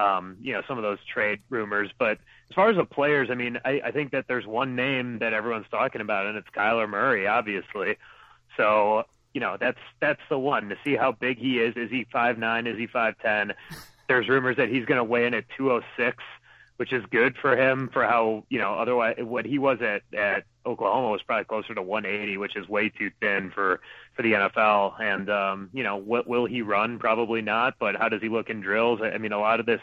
Um, 0.03 0.37
you 0.41 0.53
know, 0.53 0.63
some 0.67 0.79
of 0.79 0.83
those 0.83 0.99
trade 1.13 1.41
rumors. 1.49 1.91
But 1.99 2.19
as 2.51 2.55
far 2.55 2.69
as 2.71 2.77
the 2.77 2.85
players, 2.85 3.29
I 3.31 3.35
mean, 3.35 3.59
I, 3.65 3.81
I 3.85 3.91
think 3.93 4.11
that 4.13 4.25
there's 4.27 4.47
one 4.47 4.75
name 4.75 5.19
that 5.21 5.33
everyone's 5.33 5.67
talking 5.71 6.01
about, 6.01 6.27
and 6.27 6.37
it's 6.37 6.49
Kyler 6.57 6.89
Murray, 6.89 7.27
obviously. 7.27 7.97
So, 8.57 9.05
you 9.33 9.41
know, 9.41 9.57
that's 9.59 9.79
that's 10.01 10.21
the 10.29 10.39
one 10.39 10.69
to 10.71 10.77
see 10.85 10.97
how 10.97 11.13
big 11.13 11.39
he 11.39 11.59
is. 11.59 11.77
Is 11.77 11.91
he 11.91 12.07
five 12.13 12.39
nine? 12.39 12.67
Is 12.67 12.79
he 12.79 12.87
five 12.87 13.15
ten? 13.23 13.53
There's 14.09 14.29
rumors 14.29 14.57
that 14.57 14.69
he's 14.69 14.85
going 14.85 14.99
to 14.99 15.05
weigh 15.05 15.27
in 15.27 15.35
at 15.35 15.45
206 15.57 16.23
which 16.83 16.93
is 16.93 17.05
good 17.13 17.37
for 17.41 17.57
him 17.57 17.89
for 17.93 18.03
how 18.03 18.43
you 18.49 18.59
know 18.59 18.75
otherwise 18.75 19.15
what 19.21 19.47
he 19.47 19.57
was 19.57 19.79
at 19.81 20.03
at 20.19 20.43
Oklahoma 20.67 21.11
was 21.11 21.23
probably 21.23 21.45
closer 21.45 21.77
to 21.77 21.81
180, 21.81 22.39
which 22.39 22.57
is 22.57 22.69
way 22.69 22.89
too 22.89 23.09
thin 23.21 23.53
for 23.55 23.79
for 24.17 24.23
the 24.23 24.33
NFL. 24.33 25.01
And 25.01 25.31
um, 25.31 25.71
you 25.73 25.85
know, 25.85 25.95
what 25.95 26.27
will 26.27 26.45
he 26.45 26.61
run? 26.61 26.99
Probably 26.99 27.41
not. 27.41 27.75
But 27.79 27.95
how 27.95 28.09
does 28.09 28.21
he 28.21 28.29
look 28.29 28.51
in 28.51 28.63
drills? 28.63 28.99
I 29.01 29.17
mean, 29.19 29.31
a 29.31 29.39
lot 29.39 29.61
of 29.61 29.67
this 29.67 29.79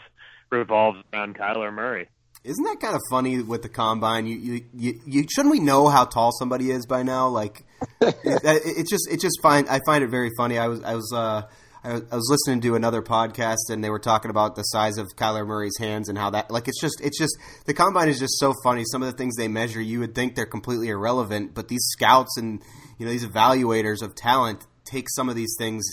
revolves 0.50 1.00
around 1.14 1.38
Kyler 1.38 1.74
Murray. 1.74 2.10
Isn't 2.44 2.66
that 2.66 2.82
kind 2.82 2.96
of 2.96 3.02
funny 3.10 3.42
with 3.44 3.62
the 3.62 3.70
combine? 3.70 4.26
You, 4.26 4.36
you, 4.36 4.66
you, 4.74 5.02
you 5.06 5.28
shouldn't 5.34 5.54
we 5.54 5.62
know 5.62 5.88
how 5.88 6.04
tall 6.04 6.34
somebody 6.34 6.70
is 6.70 6.86
by 6.86 7.04
now? 7.04 7.30
Like, 7.30 7.64
it, 8.02 8.20
it, 8.26 8.88
just, 8.90 9.08
it 9.10 9.22
just 9.22 9.40
find 9.42 9.70
I 9.70 9.80
find 9.86 10.04
it 10.04 10.10
very 10.10 10.32
funny. 10.36 10.58
I 10.58 10.68
was, 10.68 10.84
I 10.84 10.96
was, 10.96 11.14
uh, 11.16 11.44
I 11.82 11.94
was 11.94 12.28
listening 12.30 12.62
to 12.64 12.76
another 12.76 13.02
podcast 13.02 13.70
and 13.70 13.82
they 13.82 13.90
were 13.90 14.00
talking 14.00 14.30
about 14.30 14.56
the 14.56 14.64
size 14.64 14.98
of 14.98 15.08
Kyler 15.16 15.48
Murray's 15.48 15.78
hands 15.80 16.10
and 16.10 16.18
how 16.18 16.30
that 16.32 16.52
like 16.52 16.68
it's 16.68 16.80
just 16.82 17.00
it's 17.02 17.18
just 17.18 17.38
the 17.66 17.74
combine 17.74 18.10
is 18.10 18.20
just 18.20 18.38
so 18.38 18.54
funny. 18.64 18.84
Some 18.92 19.02
of 19.02 19.10
the 19.10 19.18
things 19.18 19.38
they 19.38 19.48
measure, 19.48 19.82
you 19.82 20.02
would 20.02 20.14
think 20.14 20.36
they're 20.36 20.46
completely 20.46 20.90
irrelevant, 20.90 21.54
but 21.54 21.70
these 21.70 21.86
scouts 21.92 22.38
and 22.38 22.62
you 22.98 23.06
know 23.06 23.12
these 23.12 23.26
evaluators 23.26 24.02
of 24.02 24.14
talent 24.14 24.68
take 24.84 25.10
some 25.10 25.30
of 25.30 25.36
these 25.36 25.56
things 25.58 25.86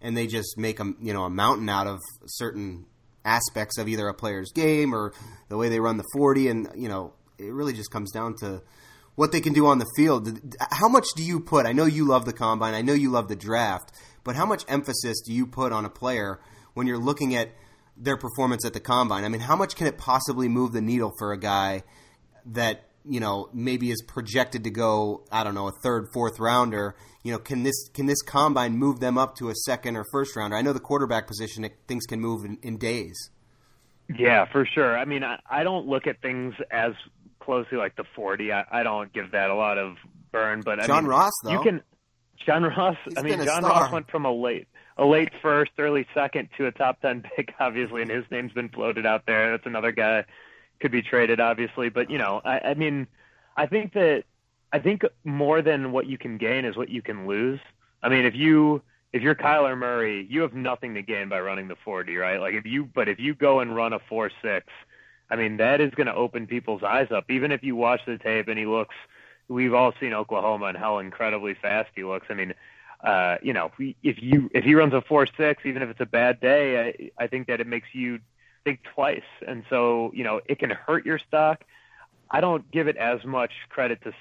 and 0.00 0.16
they 0.16 0.26
just 0.26 0.56
make 0.56 0.80
a 0.80 0.94
you 1.00 1.12
know 1.12 1.24
a 1.24 1.30
mountain 1.30 1.68
out 1.68 1.86
of 1.86 2.00
certain 2.24 2.86
aspects 3.26 3.76
of 3.76 3.86
either 3.86 4.08
a 4.08 4.14
player's 4.14 4.50
game 4.50 4.94
or 4.94 5.12
the 5.48 5.58
way 5.58 5.68
they 5.68 5.80
run 5.80 5.98
the 5.98 6.04
40 6.14 6.48
and 6.48 6.68
you 6.74 6.88
know 6.88 7.12
it 7.38 7.52
really 7.52 7.74
just 7.74 7.90
comes 7.90 8.10
down 8.12 8.34
to 8.36 8.62
what 9.14 9.30
they 9.30 9.40
can 9.40 9.52
do 9.52 9.66
on 9.66 9.78
the 9.78 9.86
field. 9.96 10.40
How 10.72 10.88
much 10.88 11.06
do 11.14 11.22
you 11.22 11.38
put? 11.38 11.66
I 11.66 11.72
know 11.72 11.84
you 11.84 12.04
love 12.04 12.24
the 12.24 12.32
combine. 12.32 12.74
I 12.74 12.82
know 12.82 12.94
you 12.94 13.10
love 13.10 13.28
the 13.28 13.36
draft 13.36 13.92
but 14.24 14.34
how 14.34 14.46
much 14.46 14.64
emphasis 14.68 15.20
do 15.20 15.32
you 15.32 15.46
put 15.46 15.72
on 15.72 15.84
a 15.84 15.90
player 15.90 16.40
when 16.72 16.86
you're 16.86 16.98
looking 16.98 17.36
at 17.36 17.50
their 17.96 18.16
performance 18.16 18.64
at 18.64 18.72
the 18.72 18.80
combine? 18.80 19.24
I 19.24 19.28
mean, 19.28 19.42
how 19.42 19.54
much 19.54 19.76
can 19.76 19.86
it 19.86 19.98
possibly 19.98 20.48
move 20.48 20.72
the 20.72 20.80
needle 20.80 21.12
for 21.18 21.32
a 21.32 21.38
guy 21.38 21.84
that 22.46 22.88
you 23.06 23.20
know 23.20 23.48
maybe 23.52 23.90
is 23.90 24.02
projected 24.02 24.64
to 24.64 24.70
go 24.70 25.24
I 25.30 25.44
don't 25.44 25.54
know 25.54 25.68
a 25.68 25.72
third 25.82 26.08
fourth 26.12 26.40
rounder? 26.40 26.96
You 27.22 27.32
know 27.32 27.38
can 27.38 27.62
this 27.62 27.88
can 27.92 28.06
this 28.06 28.22
combine 28.22 28.76
move 28.76 29.00
them 29.00 29.18
up 29.18 29.36
to 29.36 29.50
a 29.50 29.54
second 29.54 29.96
or 29.96 30.04
first 30.10 30.34
rounder? 30.36 30.56
I 30.56 30.62
know 30.62 30.72
the 30.72 30.80
quarterback 30.80 31.26
position 31.26 31.68
things 31.86 32.06
can 32.06 32.20
move 32.20 32.44
in, 32.44 32.58
in 32.62 32.78
days. 32.78 33.30
Yeah 34.08 34.46
for 34.50 34.66
sure. 34.66 34.98
I 34.98 35.04
mean 35.04 35.22
I, 35.22 35.38
I 35.48 35.62
don't 35.62 35.86
look 35.86 36.06
at 36.06 36.20
things 36.22 36.54
as 36.70 36.92
closely 37.40 37.76
like 37.76 37.94
the 37.96 38.04
40 38.16 38.52
I, 38.52 38.64
I 38.70 38.82
don't 38.82 39.12
give 39.12 39.32
that 39.32 39.50
a 39.50 39.54
lot 39.54 39.76
of 39.76 39.96
burn 40.32 40.62
but 40.64 40.80
I 40.80 40.86
John 40.86 41.04
mean, 41.04 41.10
Ross 41.10 41.32
though. 41.44 41.52
you 41.52 41.60
can 41.62 41.82
John 42.46 42.64
Ross. 42.64 42.96
He's 43.04 43.16
I 43.16 43.22
mean, 43.22 43.42
John 43.44 43.62
star. 43.62 43.82
Ross 43.82 43.92
went 43.92 44.10
from 44.10 44.24
a 44.24 44.32
late, 44.32 44.66
a 44.96 45.04
late 45.04 45.30
first, 45.42 45.72
early 45.78 46.06
second 46.14 46.48
to 46.58 46.66
a 46.66 46.72
top 46.72 47.00
ten 47.00 47.22
pick, 47.22 47.54
obviously, 47.60 48.02
and 48.02 48.10
his 48.10 48.24
name's 48.30 48.52
been 48.52 48.68
floated 48.68 49.06
out 49.06 49.24
there. 49.26 49.52
That's 49.52 49.66
another 49.66 49.92
guy 49.92 50.24
could 50.80 50.92
be 50.92 51.02
traded, 51.02 51.40
obviously. 51.40 51.88
But 51.88 52.10
you 52.10 52.18
know, 52.18 52.40
I, 52.44 52.58
I 52.60 52.74
mean, 52.74 53.06
I 53.56 53.66
think 53.66 53.94
that 53.94 54.24
I 54.72 54.78
think 54.78 55.02
more 55.24 55.62
than 55.62 55.92
what 55.92 56.06
you 56.06 56.18
can 56.18 56.38
gain 56.38 56.64
is 56.64 56.76
what 56.76 56.88
you 56.88 57.02
can 57.02 57.26
lose. 57.26 57.60
I 58.02 58.08
mean, 58.08 58.24
if 58.24 58.34
you 58.34 58.82
if 59.14 59.22
you're 59.22 59.36
Kyler 59.36 59.78
Murray, 59.78 60.26
you 60.28 60.42
have 60.42 60.54
nothing 60.54 60.94
to 60.94 61.02
gain 61.02 61.28
by 61.28 61.38
running 61.38 61.68
the 61.68 61.76
40, 61.84 62.16
right? 62.16 62.40
Like 62.40 62.54
if 62.54 62.66
you, 62.66 62.84
but 62.84 63.08
if 63.08 63.20
you 63.20 63.32
go 63.32 63.60
and 63.60 63.74
run 63.74 63.92
a 63.92 64.00
four 64.00 64.28
six, 64.42 64.66
I 65.30 65.36
mean, 65.36 65.58
that 65.58 65.80
is 65.80 65.92
going 65.94 66.08
to 66.08 66.14
open 66.14 66.48
people's 66.48 66.82
eyes 66.82 67.06
up. 67.12 67.30
Even 67.30 67.52
if 67.52 67.62
you 67.62 67.76
watch 67.76 68.00
the 68.06 68.18
tape 68.18 68.48
and 68.48 68.58
he 68.58 68.66
looks 68.66 68.96
we've 69.48 69.74
all 69.74 69.92
seen 70.00 70.12
Oklahoma 70.12 70.66
and 70.66 70.76
how 70.76 70.98
incredibly 70.98 71.54
fast 71.54 71.90
he 71.94 72.04
looks. 72.04 72.26
I 72.30 72.34
mean, 72.34 72.54
uh, 73.02 73.36
you 73.42 73.52
know, 73.52 73.70
if 73.78 74.22
you 74.22 74.50
if 74.54 74.64
he 74.64 74.74
runs 74.74 74.94
a 74.94 75.02
four 75.02 75.26
six, 75.36 75.64
even 75.66 75.82
if 75.82 75.90
it's 75.90 76.00
a 76.00 76.06
bad 76.06 76.40
day, 76.40 77.10
I, 77.18 77.24
I 77.24 77.26
think 77.26 77.48
that 77.48 77.60
it 77.60 77.66
makes 77.66 77.88
you 77.92 78.18
think 78.64 78.80
twice, 78.94 79.20
and 79.46 79.64
so 79.68 80.10
you 80.14 80.24
know 80.24 80.40
it 80.46 80.58
can 80.58 80.70
hurt 80.70 81.04
your 81.04 81.18
stock. 81.18 81.64
I 82.30 82.40
don't 82.40 82.68
give 82.70 82.88
it 82.88 82.96
as 82.96 83.22
much 83.24 83.52
credit 83.68 84.02
to 84.04 84.12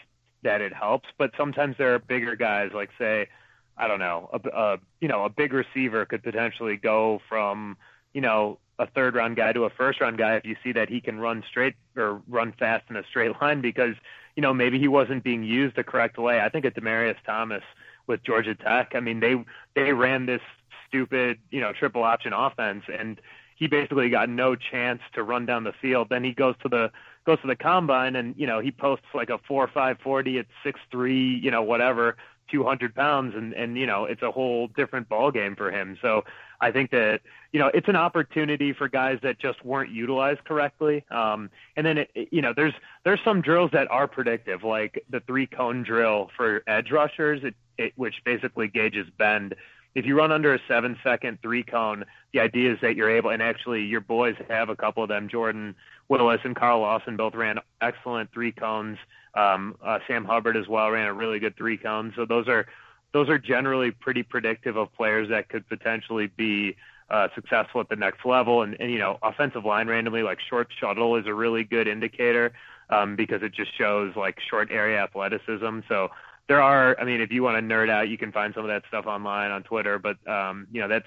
that 0.43 0.59
it 0.59 0.73
helps, 0.73 1.07
but 1.17 1.31
sometimes 1.37 1.77
there 1.77 1.95
are 1.95 1.99
bigger 1.99 2.35
guys, 2.35 2.71
like 2.73 2.89
say, 2.99 3.29
I 3.77 3.87
don't 3.87 3.99
know, 3.99 4.29
a, 4.33 4.49
a 4.49 4.77
you 4.99 5.07
know 5.07 5.23
a 5.23 5.29
big 5.29 5.53
receiver 5.53 6.05
could 6.05 6.21
potentially 6.21 6.75
go 6.75 7.21
from 7.29 7.77
you 8.13 8.21
know 8.21 8.59
a 8.79 8.87
third 8.87 9.15
round 9.15 9.35
guy 9.35 9.53
to 9.53 9.63
a 9.63 9.69
first 9.69 10.01
round 10.01 10.17
guy 10.17 10.35
if 10.35 10.45
you 10.45 10.55
see 10.63 10.73
that 10.73 10.89
he 10.89 10.99
can 10.99 11.19
run 11.19 11.43
straight 11.49 11.75
or 11.95 12.21
run 12.27 12.53
fast 12.57 12.83
in 12.89 12.95
a 12.97 13.03
straight 13.09 13.31
line 13.41 13.61
because 13.61 13.95
you 14.35 14.41
know, 14.41 14.53
maybe 14.53 14.79
he 14.79 14.87
wasn't 14.87 15.23
being 15.23 15.43
used 15.43 15.75
the 15.75 15.83
correct 15.83 16.17
way. 16.17 16.39
I 16.41 16.49
think 16.49 16.65
at 16.65 16.75
Demaryius 16.75 17.17
Thomas 17.25 17.63
with 18.07 18.23
Georgia 18.23 18.55
Tech, 18.55 18.93
I 18.95 18.99
mean, 18.99 19.19
they 19.19 19.35
they 19.75 19.93
ran 19.93 20.25
this 20.25 20.41
stupid, 20.87 21.39
you 21.51 21.61
know, 21.61 21.73
triple 21.73 22.03
option 22.03 22.33
offense, 22.33 22.83
and 22.87 23.19
he 23.55 23.67
basically 23.67 24.09
got 24.09 24.29
no 24.29 24.55
chance 24.55 25.01
to 25.13 25.23
run 25.23 25.45
down 25.45 25.63
the 25.63 25.73
field. 25.81 26.07
Then 26.09 26.23
he 26.23 26.33
goes 26.33 26.55
to 26.63 26.69
the 26.69 26.91
goes 27.25 27.39
to 27.41 27.47
the 27.47 27.55
combine, 27.55 28.15
and 28.15 28.35
you 28.37 28.47
know, 28.47 28.59
he 28.59 28.71
posts 28.71 29.05
like 29.13 29.29
a 29.29 29.39
four 29.47 29.69
five 29.73 29.97
forty 30.03 30.39
at 30.39 30.47
six 30.63 30.79
three, 30.91 31.39
you 31.41 31.51
know, 31.51 31.61
whatever, 31.61 32.17
two 32.51 32.63
hundred 32.63 32.95
pounds, 32.95 33.33
and 33.35 33.53
and 33.53 33.77
you 33.77 33.85
know, 33.85 34.05
it's 34.05 34.21
a 34.21 34.31
whole 34.31 34.67
different 34.67 35.07
ball 35.09 35.31
game 35.31 35.55
for 35.55 35.71
him. 35.71 35.97
So 36.01 36.23
I 36.61 36.71
think 36.71 36.91
that 36.91 37.21
you 37.51 37.59
know 37.59 37.69
it's 37.73 37.87
an 37.87 37.95
opportunity 37.95 38.73
for 38.73 38.87
guys 38.87 39.19
that 39.23 39.39
just 39.39 39.63
weren't 39.65 39.91
utilized 39.91 40.43
correctly. 40.45 41.03
Um, 41.11 41.49
and 41.75 41.85
then 41.85 41.97
it, 41.99 42.09
you 42.31 42.41
know 42.41 42.53
there's 42.55 42.73
there's 43.03 43.19
some 43.23 43.41
drills 43.41 43.71
that 43.73 43.89
are 43.91 44.07
predictive, 44.07 44.63
like 44.63 45.03
the 45.09 45.19
three 45.21 45.47
cone 45.47 45.83
drill 45.83 46.29
for 46.35 46.63
edge 46.67 46.91
rushers, 46.91 47.43
it, 47.43 47.55
it, 47.77 47.93
which 47.95 48.15
basically 48.23 48.67
gauges 48.67 49.07
bend. 49.17 49.55
if 49.95 50.05
you 50.05 50.17
run 50.17 50.31
under 50.31 50.53
a 50.53 50.59
seven 50.67 50.97
second 51.03 51.39
three 51.41 51.63
cone, 51.63 52.05
the 52.33 52.39
idea 52.39 52.73
is 52.73 52.79
that 52.81 52.95
you're 52.95 53.09
able, 53.09 53.29
and 53.29 53.41
actually 53.41 53.83
your 53.83 54.01
boys 54.01 54.35
have 54.49 54.69
a 54.69 54.75
couple 54.75 55.03
of 55.03 55.09
them. 55.09 55.29
Jordan 55.29 55.75
Willis 56.09 56.41
and 56.43 56.55
Carl 56.55 56.81
Lawson 56.81 57.17
both 57.17 57.35
ran 57.35 57.59
excellent 57.81 58.31
three 58.31 58.51
cones. 58.51 58.97
Um, 59.35 59.75
uh, 59.83 59.99
Sam 60.07 60.25
Hubbard 60.25 60.57
as 60.57 60.67
well 60.67 60.89
ran 60.91 61.07
a 61.07 61.13
really 61.13 61.39
good 61.39 61.55
three 61.57 61.77
cone. 61.77 62.13
So 62.15 62.25
those 62.25 62.47
are 62.47 62.67
those 63.13 63.29
are 63.29 63.37
generally 63.37 63.91
pretty 63.91 64.23
predictive 64.23 64.75
of 64.75 64.91
players 64.93 65.29
that 65.29 65.47
could 65.47 65.67
potentially 65.69 66.27
be 66.27 66.75
uh, 67.09 67.27
successful 67.35 67.79
at 67.79 67.89
the 67.89 67.95
next 67.95 68.25
level. 68.25 68.63
And, 68.63 68.75
and 68.79 68.91
you 68.91 68.97
know, 68.97 69.19
offensive 69.21 69.65
line 69.65 69.87
randomly, 69.87 70.23
like 70.23 70.39
short 70.49 70.67
shuttle, 70.79 71.15
is 71.15 71.27
a 71.27 71.33
really 71.33 71.63
good 71.63 71.87
indicator 71.87 72.53
um, 72.89 73.15
because 73.15 73.43
it 73.43 73.53
just 73.53 73.77
shows 73.77 74.15
like 74.15 74.39
short 74.49 74.71
area 74.71 75.01
athleticism. 75.03 75.79
So 75.87 76.09
there 76.47 76.61
are, 76.61 76.97
I 76.99 77.05
mean, 77.05 77.21
if 77.21 77.31
you 77.31 77.43
want 77.43 77.57
to 77.57 77.61
nerd 77.61 77.89
out, 77.89 78.09
you 78.09 78.17
can 78.17 78.31
find 78.31 78.53
some 78.53 78.63
of 78.63 78.69
that 78.69 78.83
stuff 78.87 79.05
online 79.05 79.51
on 79.51 79.63
Twitter. 79.63 79.99
But 79.99 80.25
um, 80.27 80.67
you 80.71 80.81
know, 80.81 80.87
that's 80.87 81.05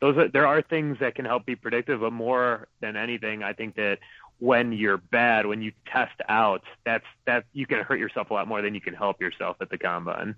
those. 0.00 0.16
Are, 0.16 0.28
there 0.28 0.46
are 0.46 0.62
things 0.62 0.98
that 1.00 1.14
can 1.14 1.24
help 1.24 1.44
be 1.44 1.54
predictive, 1.54 2.00
but 2.00 2.12
more 2.12 2.68
than 2.80 2.96
anything, 2.96 3.42
I 3.42 3.52
think 3.52 3.76
that 3.76 3.98
when 4.38 4.72
you're 4.72 4.96
bad, 4.96 5.46
when 5.46 5.62
you 5.62 5.72
test 5.86 6.18
out, 6.28 6.62
that's 6.84 7.04
that 7.26 7.44
you 7.52 7.66
can 7.66 7.80
hurt 7.84 8.00
yourself 8.00 8.30
a 8.30 8.34
lot 8.34 8.48
more 8.48 8.62
than 8.62 8.74
you 8.74 8.80
can 8.80 8.94
help 8.94 9.20
yourself 9.20 9.58
at 9.60 9.70
the 9.70 9.78
combine. 9.78 10.34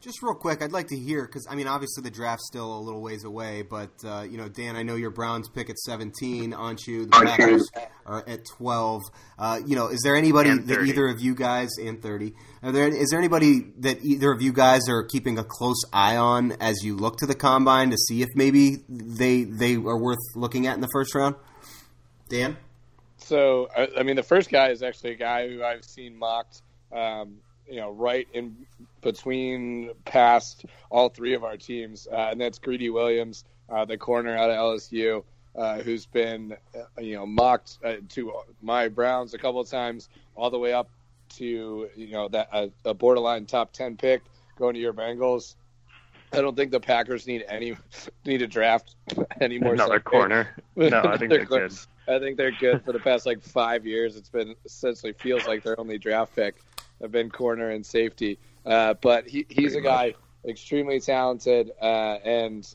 Just 0.00 0.22
real 0.22 0.34
quick, 0.34 0.62
I'd 0.62 0.70
like 0.70 0.86
to 0.88 0.96
hear 0.96 1.26
because 1.26 1.48
I 1.50 1.56
mean, 1.56 1.66
obviously 1.66 2.04
the 2.04 2.10
draft's 2.10 2.46
still 2.46 2.72
a 2.72 2.78
little 2.78 3.02
ways 3.02 3.24
away, 3.24 3.62
but 3.62 3.90
uh, 4.04 4.24
you 4.30 4.38
know, 4.38 4.48
Dan, 4.48 4.76
I 4.76 4.84
know 4.84 4.94
your 4.94 5.10
Browns 5.10 5.48
pick 5.48 5.68
at 5.68 5.76
seventeen, 5.76 6.52
aren't 6.52 6.86
you? 6.86 7.06
The 7.06 7.10
Packers 7.10 7.68
are 8.06 8.22
at 8.28 8.46
twelve. 8.46 9.02
Uh, 9.36 9.58
you 9.66 9.74
know, 9.74 9.88
is 9.88 10.00
there 10.04 10.14
anybody 10.14 10.56
that 10.56 10.84
either 10.84 11.08
of 11.08 11.20
you 11.20 11.34
guys 11.34 11.70
and 11.78 12.00
thirty? 12.00 12.34
Are 12.62 12.70
there 12.70 12.86
is 12.86 13.08
there 13.10 13.18
anybody 13.18 13.72
that 13.78 14.04
either 14.04 14.30
of 14.30 14.40
you 14.40 14.52
guys 14.52 14.88
are 14.88 15.02
keeping 15.02 15.36
a 15.36 15.42
close 15.42 15.82
eye 15.92 16.16
on 16.16 16.52
as 16.60 16.84
you 16.84 16.94
look 16.94 17.16
to 17.16 17.26
the 17.26 17.34
combine 17.34 17.90
to 17.90 17.96
see 17.96 18.22
if 18.22 18.28
maybe 18.36 18.84
they 18.88 19.42
they 19.42 19.74
are 19.74 19.98
worth 19.98 20.18
looking 20.36 20.68
at 20.68 20.76
in 20.76 20.80
the 20.80 20.90
first 20.92 21.12
round? 21.16 21.34
Dan. 22.28 22.56
So, 23.16 23.68
I, 23.76 23.88
I 23.98 24.02
mean, 24.04 24.14
the 24.14 24.22
first 24.22 24.48
guy 24.48 24.68
is 24.68 24.84
actually 24.84 25.10
a 25.10 25.16
guy 25.16 25.48
who 25.48 25.64
I've 25.64 25.84
seen 25.84 26.16
mocked. 26.16 26.62
Um, 26.92 27.38
you 27.68 27.76
know, 27.80 27.90
right 27.90 28.26
in 28.32 28.56
between 29.00 29.90
past 30.04 30.64
all 30.90 31.08
three 31.08 31.34
of 31.34 31.44
our 31.44 31.56
teams, 31.56 32.08
uh, 32.10 32.28
and 32.30 32.40
that's 32.40 32.58
Greedy 32.58 32.90
Williams, 32.90 33.44
uh, 33.68 33.84
the 33.84 33.96
corner 33.96 34.36
out 34.36 34.50
of 34.50 34.56
LSU, 34.56 35.22
uh, 35.56 35.78
who's 35.80 36.06
been, 36.06 36.56
uh, 36.74 37.00
you 37.00 37.14
know, 37.14 37.26
mocked 37.26 37.78
uh, 37.84 37.96
to 38.10 38.32
my 38.62 38.88
Browns 38.88 39.34
a 39.34 39.38
couple 39.38 39.60
of 39.60 39.68
times, 39.68 40.08
all 40.36 40.50
the 40.50 40.58
way 40.58 40.72
up 40.72 40.88
to 41.30 41.90
you 41.94 42.12
know 42.12 42.28
that 42.28 42.48
a 42.84 42.94
borderline 42.94 43.44
top 43.44 43.72
ten 43.72 43.96
pick 43.96 44.22
going 44.56 44.74
to 44.74 44.80
your 44.80 44.92
Bengals. 44.92 45.54
I 46.32 46.40
don't 46.40 46.56
think 46.56 46.70
the 46.70 46.80
Packers 46.80 47.26
need 47.26 47.44
any 47.48 47.76
need 48.24 48.38
to 48.38 48.46
draft 48.46 48.94
any 49.40 49.58
more. 49.58 49.74
Another 49.74 50.00
corner. 50.00 50.56
No, 50.76 51.02
I 51.04 51.16
think 51.16 51.30
they're 51.30 51.44
good. 51.44 51.72
I 52.06 52.18
think 52.18 52.36
they're 52.36 52.52
good 52.52 52.84
for 52.84 52.92
the 52.92 52.98
past 52.98 53.26
like 53.26 53.42
five 53.42 53.86
years. 53.86 54.16
It's 54.16 54.28
been 54.28 54.54
essentially 54.64 55.12
feels 55.12 55.46
like 55.46 55.62
their 55.62 55.78
only 55.78 55.98
draft 55.98 56.34
pick 56.34 56.56
have 57.00 57.12
been 57.12 57.30
corner 57.30 57.70
and 57.70 57.84
safety. 57.84 58.38
Uh, 58.64 58.94
but 58.94 59.28
he, 59.28 59.46
he's 59.48 59.74
a 59.74 59.80
guy 59.80 60.14
extremely 60.46 61.00
talented 61.00 61.70
uh, 61.80 61.84
and 62.24 62.74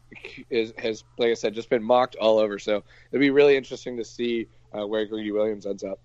is, 0.50 0.74
has, 0.78 1.04
like 1.18 1.30
I 1.30 1.34
said, 1.34 1.54
just 1.54 1.70
been 1.70 1.84
mocked 1.84 2.16
all 2.16 2.40
over. 2.40 2.60
So 2.60 2.84
it'd 3.12 3.22
be 3.22 3.30
really 3.30 3.56
interesting 3.56 3.98
to 3.98 4.06
see 4.06 4.48
uh, 4.74 4.86
where 4.86 5.06
Greedy 5.06 5.32
Williams 5.32 5.66
ends 5.66 5.84
up. 5.84 6.00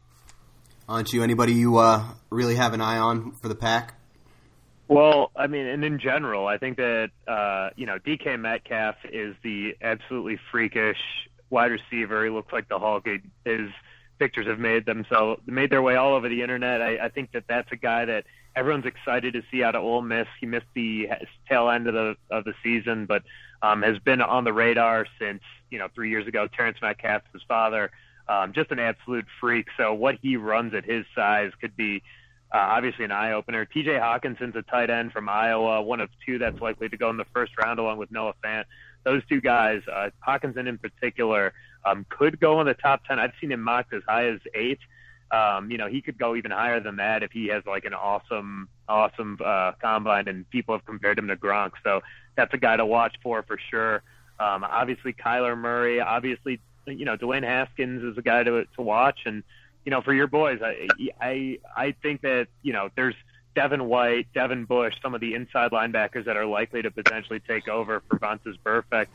Aren't 0.88 1.12
you 1.12 1.22
anybody 1.22 1.52
you 1.52 1.76
uh, 1.76 2.02
really 2.30 2.54
have 2.54 2.72
an 2.72 2.80
eye 2.80 2.98
on 2.98 3.32
for 3.32 3.48
the 3.48 3.54
pack? 3.54 3.94
Well, 4.88 5.30
I 5.36 5.46
mean, 5.46 5.66
and 5.66 5.84
in 5.84 6.00
general, 6.00 6.46
I 6.46 6.56
think 6.56 6.78
that 6.78 7.10
uh, 7.26 7.70
you 7.76 7.84
know 7.84 7.98
DK 7.98 8.40
Metcalf 8.40 8.94
is 9.04 9.36
the 9.42 9.76
absolutely 9.82 10.38
freakish 10.50 10.96
wide 11.50 11.72
receiver. 11.72 12.24
He 12.24 12.30
looks 12.30 12.52
like 12.54 12.68
the 12.68 12.78
Hulk. 12.78 13.06
His 13.44 13.68
pictures 14.18 14.46
have 14.46 14.58
made 14.58 14.86
themselves 14.86 15.42
made 15.44 15.70
their 15.70 15.82
way 15.82 15.96
all 15.96 16.14
over 16.14 16.30
the 16.30 16.40
internet. 16.40 16.80
I, 16.80 16.96
I 17.04 17.08
think 17.10 17.32
that 17.32 17.44
that's 17.46 17.70
a 17.70 17.76
guy 17.76 18.06
that 18.06 18.24
everyone's 18.58 18.86
excited 18.86 19.34
to 19.34 19.42
see 19.50 19.62
out 19.62 19.76
of 19.76 19.84
Ole 19.84 20.02
Miss. 20.02 20.26
He 20.40 20.46
missed 20.46 20.66
the 20.74 21.08
tail 21.48 21.70
end 21.70 21.86
of 21.86 21.94
the 21.94 22.16
of 22.30 22.44
the 22.44 22.54
season, 22.62 23.06
but 23.06 23.22
um, 23.62 23.82
has 23.82 23.98
been 24.00 24.20
on 24.20 24.44
the 24.44 24.52
radar 24.52 25.06
since 25.20 25.42
you 25.70 25.78
know 25.78 25.88
three 25.94 26.10
years 26.10 26.26
ago. 26.26 26.48
Terrence 26.48 26.78
Metcalf, 26.82 27.22
his 27.32 27.42
father, 27.46 27.90
um, 28.28 28.52
just 28.52 28.72
an 28.72 28.80
absolute 28.80 29.26
freak. 29.40 29.66
So 29.76 29.94
what 29.94 30.16
he 30.20 30.36
runs 30.36 30.74
at 30.74 30.84
his 30.84 31.06
size 31.14 31.52
could 31.60 31.76
be 31.76 32.02
uh, 32.52 32.58
obviously 32.58 33.04
an 33.04 33.12
eye 33.12 33.32
opener. 33.32 33.64
T.J. 33.64 33.90
Hockenson's 33.92 34.56
a 34.56 34.62
tight 34.62 34.90
end 34.90 35.12
from 35.12 35.28
Iowa, 35.28 35.82
one 35.82 36.00
of 36.00 36.08
two 36.26 36.38
that's 36.38 36.60
likely 36.60 36.88
to 36.88 36.96
go 36.96 37.10
in 37.10 37.16
the 37.16 37.26
first 37.32 37.52
round, 37.62 37.78
along 37.78 37.98
with 37.98 38.10
Noah 38.10 38.34
Fant. 38.44 38.64
Those 39.04 39.22
two 39.28 39.40
guys, 39.40 39.82
uh, 39.92 40.10
Hockenson 40.26 40.66
in 40.66 40.78
particular, 40.78 41.52
um, 41.84 42.04
could 42.08 42.40
go 42.40 42.60
in 42.60 42.66
the 42.66 42.74
top 42.74 43.04
ten. 43.04 43.18
I've 43.18 43.32
seen 43.40 43.52
him 43.52 43.62
mocked 43.62 43.94
as 43.94 44.02
high 44.08 44.26
as 44.28 44.40
eight. 44.54 44.80
Um, 45.30 45.70
you 45.70 45.78
know, 45.78 45.88
he 45.88 46.00
could 46.00 46.18
go 46.18 46.34
even 46.36 46.50
higher 46.50 46.80
than 46.80 46.96
that 46.96 47.22
if 47.22 47.32
he 47.32 47.48
has 47.48 47.64
like 47.66 47.84
an 47.84 47.94
awesome, 47.94 48.68
awesome 48.88 49.38
uh, 49.44 49.72
combine, 49.80 50.28
and 50.28 50.48
people 50.50 50.74
have 50.74 50.86
compared 50.86 51.18
him 51.18 51.28
to 51.28 51.36
Gronk. 51.36 51.72
So 51.84 52.00
that's 52.34 52.52
a 52.54 52.58
guy 52.58 52.76
to 52.76 52.86
watch 52.86 53.16
for 53.22 53.42
for 53.42 53.58
sure. 53.70 54.02
Um, 54.40 54.64
obviously, 54.64 55.12
Kyler 55.12 55.56
Murray. 55.56 56.00
Obviously, 56.00 56.60
you 56.86 57.04
know, 57.04 57.16
Dwayne 57.16 57.44
Haskins 57.44 58.02
is 58.02 58.16
a 58.16 58.22
guy 58.22 58.42
to 58.42 58.64
to 58.64 58.82
watch, 58.82 59.20
and 59.26 59.42
you 59.84 59.90
know, 59.90 60.00
for 60.00 60.14
your 60.14 60.28
boys, 60.28 60.60
I 60.62 60.88
I 61.20 61.58
I 61.76 61.94
think 62.02 62.22
that 62.22 62.48
you 62.62 62.72
know 62.72 62.88
there's 62.96 63.14
Devin 63.54 63.86
White, 63.86 64.28
Devin 64.34 64.64
Bush, 64.64 64.94
some 65.02 65.14
of 65.14 65.20
the 65.20 65.34
inside 65.34 65.72
linebackers 65.72 66.24
that 66.26 66.36
are 66.36 66.46
likely 66.46 66.80
to 66.82 66.90
potentially 66.90 67.40
take 67.40 67.68
over 67.68 68.02
for 68.08 68.18
Vontaze 68.18 68.58
Burfict 68.64 69.08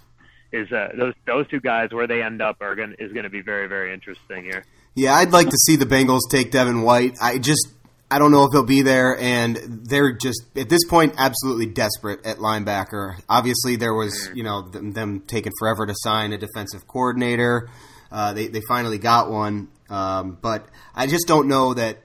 is 0.52 0.72
uh, 0.72 0.90
those 0.96 1.14
those 1.26 1.48
two 1.48 1.60
guys 1.60 1.92
where 1.92 2.08
they 2.08 2.22
end 2.22 2.42
up 2.42 2.62
are 2.62 2.76
to, 2.76 2.84
is 3.04 3.12
going 3.14 3.24
to 3.24 3.30
be 3.30 3.42
very 3.42 3.68
very 3.68 3.94
interesting 3.94 4.44
here. 4.44 4.66
Yeah, 4.96 5.16
I'd 5.16 5.32
like 5.32 5.50
to 5.50 5.58
see 5.58 5.76
the 5.76 5.86
Bengals 5.86 6.22
take 6.30 6.52
Devin 6.52 6.84
White. 6.84 7.18
I 7.22 7.40
just 7.40 7.68
I 8.12 8.20
don't 8.20 8.32
know 8.32 8.44
if 8.44 8.52
he'll 8.52 8.64
be 8.64 8.84
there, 8.84 9.18
and 9.18 9.58
they're 9.58 10.12
just 10.12 10.44
at 10.56 10.70
this 10.70 10.86
point 10.86 11.16
absolutely 11.18 11.66
desperate 11.66 12.24
at 12.26 12.38
linebacker. 12.38 13.20
Obviously, 13.28 13.76
there 13.76 13.94
was 13.94 14.14
mm-hmm. 14.14 14.38
you 14.38 14.44
know 14.44 14.70
them, 14.70 14.92
them 14.92 15.22
taking 15.22 15.52
forever 15.58 15.88
to 15.88 15.96
sign 15.98 16.32
a 16.32 16.38
defensive 16.38 16.88
coordinator. 16.88 17.70
Uh, 18.12 18.34
they 18.34 18.48
they 18.48 18.62
finally 18.68 19.00
got 19.00 19.32
one, 19.32 19.70
um, 19.90 20.38
but 20.40 20.68
I 20.94 21.08
just 21.08 21.28
don't 21.28 21.48
know 21.48 21.74
that 21.74 22.04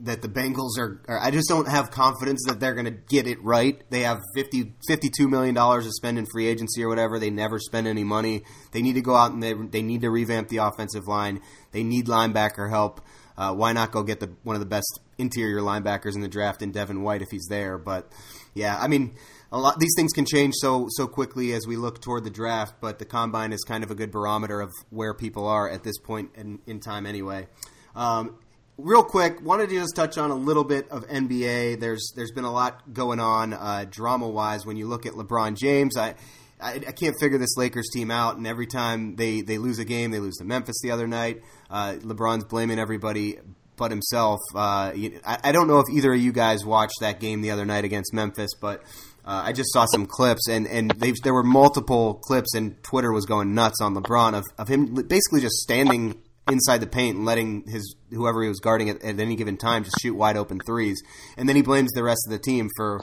that 0.00 0.22
the 0.22 0.28
Bengals 0.28 0.78
are, 0.78 1.02
are, 1.08 1.20
I 1.20 1.30
just 1.30 1.48
don't 1.48 1.68
have 1.68 1.90
confidence 1.90 2.44
that 2.46 2.60
they're 2.60 2.74
going 2.74 2.86
to 2.86 2.98
get 3.08 3.26
it 3.26 3.42
right. 3.42 3.82
They 3.90 4.02
have 4.02 4.20
50, 4.36 4.74
$52 4.88 5.28
million 5.28 5.54
to 5.54 5.90
spend 5.90 6.18
in 6.18 6.26
free 6.26 6.46
agency 6.46 6.84
or 6.84 6.88
whatever. 6.88 7.18
They 7.18 7.30
never 7.30 7.58
spend 7.58 7.88
any 7.88 8.04
money. 8.04 8.44
They 8.72 8.80
need 8.80 8.94
to 8.94 9.00
go 9.00 9.16
out 9.16 9.32
and 9.32 9.42
they, 9.42 9.54
they 9.54 9.82
need 9.82 10.02
to 10.02 10.10
revamp 10.10 10.48
the 10.48 10.58
offensive 10.58 11.08
line. 11.08 11.40
They 11.72 11.82
need 11.82 12.06
linebacker 12.06 12.70
help. 12.70 13.00
Uh, 13.36 13.54
why 13.54 13.72
not 13.72 13.92
go 13.92 14.02
get 14.02 14.18
the 14.18 14.32
one 14.42 14.56
of 14.56 14.60
the 14.60 14.66
best 14.66 14.98
interior 15.16 15.60
linebackers 15.60 16.16
in 16.16 16.22
the 16.22 16.28
draft 16.28 16.60
in 16.60 16.72
Devin 16.72 17.02
White 17.02 17.22
if 17.22 17.28
he's 17.30 17.46
there? 17.48 17.78
But 17.78 18.10
yeah, 18.52 18.76
I 18.76 18.88
mean, 18.88 19.14
a 19.52 19.58
lot 19.58 19.78
these 19.78 19.92
things 19.96 20.12
can 20.12 20.26
change 20.26 20.54
so 20.56 20.86
so 20.90 21.06
quickly 21.06 21.52
as 21.52 21.64
we 21.64 21.76
look 21.76 22.02
toward 22.02 22.24
the 22.24 22.30
draft. 22.30 22.74
But 22.80 22.98
the 22.98 23.04
combine 23.04 23.52
is 23.52 23.62
kind 23.62 23.84
of 23.84 23.92
a 23.92 23.94
good 23.94 24.10
barometer 24.10 24.60
of 24.60 24.72
where 24.90 25.14
people 25.14 25.46
are 25.46 25.70
at 25.70 25.84
this 25.84 25.98
point 25.98 26.30
in, 26.34 26.58
in 26.66 26.80
time, 26.80 27.06
anyway. 27.06 27.46
Um, 27.94 28.38
real 28.78 29.02
quick, 29.02 29.42
wanted 29.42 29.68
to 29.68 29.74
just 29.74 29.94
touch 29.94 30.16
on 30.16 30.30
a 30.30 30.34
little 30.34 30.64
bit 30.64 30.88
of 30.90 31.06
NBA. 31.08 31.80
There's 31.80 32.12
there's 32.16 32.30
been 32.30 32.44
a 32.44 32.52
lot 32.52 32.94
going 32.94 33.20
on 33.20 33.52
uh, 33.52 33.84
drama 33.90 34.28
wise 34.28 34.64
when 34.64 34.76
you 34.76 34.86
look 34.86 35.04
at 35.04 35.12
LeBron 35.12 35.56
James. 35.56 35.96
I, 35.96 36.14
I, 36.60 36.74
I 36.74 36.92
can't 36.92 37.16
figure 37.20 37.38
this 37.38 37.56
Lakers 37.56 37.90
team 37.92 38.10
out, 38.10 38.36
and 38.36 38.46
every 38.46 38.66
time 38.66 39.16
they 39.16 39.42
they 39.42 39.58
lose 39.58 39.78
a 39.78 39.84
game, 39.84 40.12
they 40.12 40.20
lose 40.20 40.36
to 40.36 40.44
Memphis 40.44 40.80
the 40.82 40.92
other 40.92 41.06
night. 41.06 41.42
Uh, 41.68 41.96
LeBron's 42.00 42.44
blaming 42.44 42.78
everybody 42.78 43.38
but 43.76 43.90
himself. 43.90 44.40
Uh, 44.54 44.92
I, 45.24 45.38
I 45.44 45.52
don't 45.52 45.68
know 45.68 45.78
if 45.78 45.86
either 45.92 46.12
of 46.12 46.20
you 46.20 46.32
guys 46.32 46.64
watched 46.64 47.00
that 47.00 47.20
game 47.20 47.42
the 47.42 47.50
other 47.50 47.66
night 47.66 47.84
against 47.84 48.14
Memphis, 48.14 48.50
but. 48.60 48.82
Uh, 49.24 49.42
I 49.44 49.52
just 49.52 49.74
saw 49.74 49.84
some 49.84 50.06
clips, 50.06 50.48
and, 50.48 50.66
and 50.66 50.90
there 51.22 51.34
were 51.34 51.42
multiple 51.42 52.14
clips, 52.14 52.54
and 52.54 52.82
Twitter 52.82 53.12
was 53.12 53.26
going 53.26 53.54
nuts 53.54 53.78
on 53.82 53.94
LeBron 53.94 54.32
of, 54.32 54.42
of 54.56 54.68
him 54.68 54.94
basically 54.94 55.42
just 55.42 55.56
standing 55.56 56.22
inside 56.48 56.78
the 56.78 56.86
paint 56.86 57.16
and 57.16 57.24
letting 57.24 57.66
his 57.66 57.94
whoever 58.10 58.42
he 58.42 58.48
was 58.48 58.60
guarding 58.60 58.90
at, 58.90 59.02
at 59.02 59.20
any 59.20 59.36
given 59.36 59.56
time 59.56 59.84
just 59.84 60.00
shoot 60.00 60.14
wide 60.14 60.36
open 60.36 60.60
threes, 60.60 61.02
and 61.36 61.48
then 61.48 61.56
he 61.56 61.62
blames 61.62 61.92
the 61.92 62.02
rest 62.02 62.20
of 62.26 62.32
the 62.32 62.38
team 62.38 62.68
for 62.76 63.00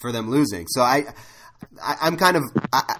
for 0.00 0.12
them 0.12 0.30
losing. 0.30 0.66
So 0.68 0.82
I, 0.82 1.04
I 1.82 2.06
am 2.06 2.16
kind 2.16 2.36
of 2.36 2.42
I, 2.72 2.96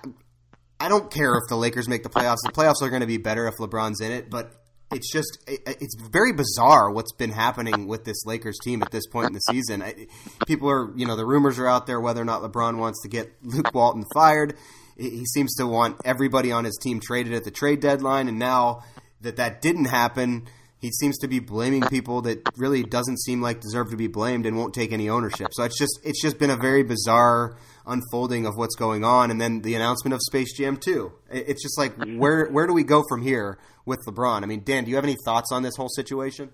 I 0.80 0.88
don't 0.88 1.10
care 1.10 1.34
if 1.36 1.48
the 1.48 1.56
Lakers 1.56 1.88
make 1.88 2.02
the 2.02 2.08
playoffs. 2.08 2.38
The 2.44 2.52
playoffs 2.52 2.82
are 2.82 2.90
going 2.90 3.00
to 3.00 3.06
be 3.06 3.18
better 3.18 3.46
if 3.46 3.54
LeBron's 3.56 4.00
in 4.00 4.12
it, 4.12 4.30
but 4.30 4.52
it's 4.92 5.12
just 5.12 5.38
it, 5.46 5.60
it's 5.66 5.96
very 6.10 6.32
bizarre 6.32 6.90
what's 6.90 7.12
been 7.12 7.30
happening 7.30 7.86
with 7.86 8.04
this 8.04 8.24
Lakers 8.26 8.58
team 8.62 8.82
at 8.82 8.90
this 8.90 9.06
point 9.06 9.28
in 9.28 9.32
the 9.32 9.40
season. 9.40 9.82
I, 9.82 10.06
people 10.46 10.70
are 10.70 10.96
you 10.96 11.06
know 11.06 11.16
the 11.16 11.26
rumors 11.26 11.58
are 11.58 11.68
out 11.68 11.86
there 11.86 12.00
whether 12.00 12.20
or 12.20 12.24
not 12.24 12.42
LeBron 12.42 12.78
wants 12.78 13.02
to 13.02 13.08
get 13.08 13.32
Luke 13.42 13.74
Walton 13.74 14.04
fired. 14.14 14.56
He 14.96 15.24
seems 15.26 15.56
to 15.56 15.66
want 15.66 16.00
everybody 16.04 16.52
on 16.52 16.64
his 16.64 16.78
team 16.80 17.00
traded 17.00 17.34
at 17.34 17.42
the 17.42 17.50
trade 17.50 17.80
deadline, 17.80 18.28
and 18.28 18.38
now 18.38 18.84
that 19.24 19.36
that 19.36 19.60
didn't 19.60 19.86
happen, 19.86 20.46
he 20.78 20.90
seems 20.90 21.16
to 21.18 21.28
be 21.28 21.38
blaming 21.38 21.82
people 21.82 22.20
that 22.22 22.46
really 22.58 22.82
doesn't 22.82 23.18
seem 23.20 23.40
like 23.40 23.60
deserve 23.60 23.90
to 23.90 23.96
be 23.96 24.06
blamed 24.06 24.44
and 24.46 24.56
won't 24.56 24.74
take 24.74 24.92
any 24.92 25.08
ownership. 25.08 25.48
So 25.52 25.64
it's 25.64 25.78
just 25.78 25.98
it's 26.04 26.20
just 26.20 26.38
been 26.38 26.50
a 26.50 26.56
very 26.56 26.82
bizarre 26.82 27.56
unfolding 27.86 28.46
of 28.46 28.56
what's 28.56 28.76
going 28.76 29.02
on, 29.02 29.30
and 29.30 29.40
then 29.40 29.62
the 29.62 29.74
announcement 29.74 30.14
of 30.14 30.20
Space 30.22 30.56
Jam 30.56 30.76
2. 30.76 31.12
It's 31.30 31.62
just 31.62 31.78
like 31.78 31.94
where 32.16 32.46
where 32.50 32.66
do 32.66 32.74
we 32.74 32.84
go 32.84 33.02
from 33.08 33.22
here 33.22 33.58
with 33.86 34.00
LeBron? 34.06 34.42
I 34.42 34.46
mean, 34.46 34.62
Dan, 34.62 34.84
do 34.84 34.90
you 34.90 34.96
have 34.96 35.04
any 35.04 35.16
thoughts 35.24 35.50
on 35.52 35.62
this 35.62 35.74
whole 35.76 35.88
situation? 35.88 36.50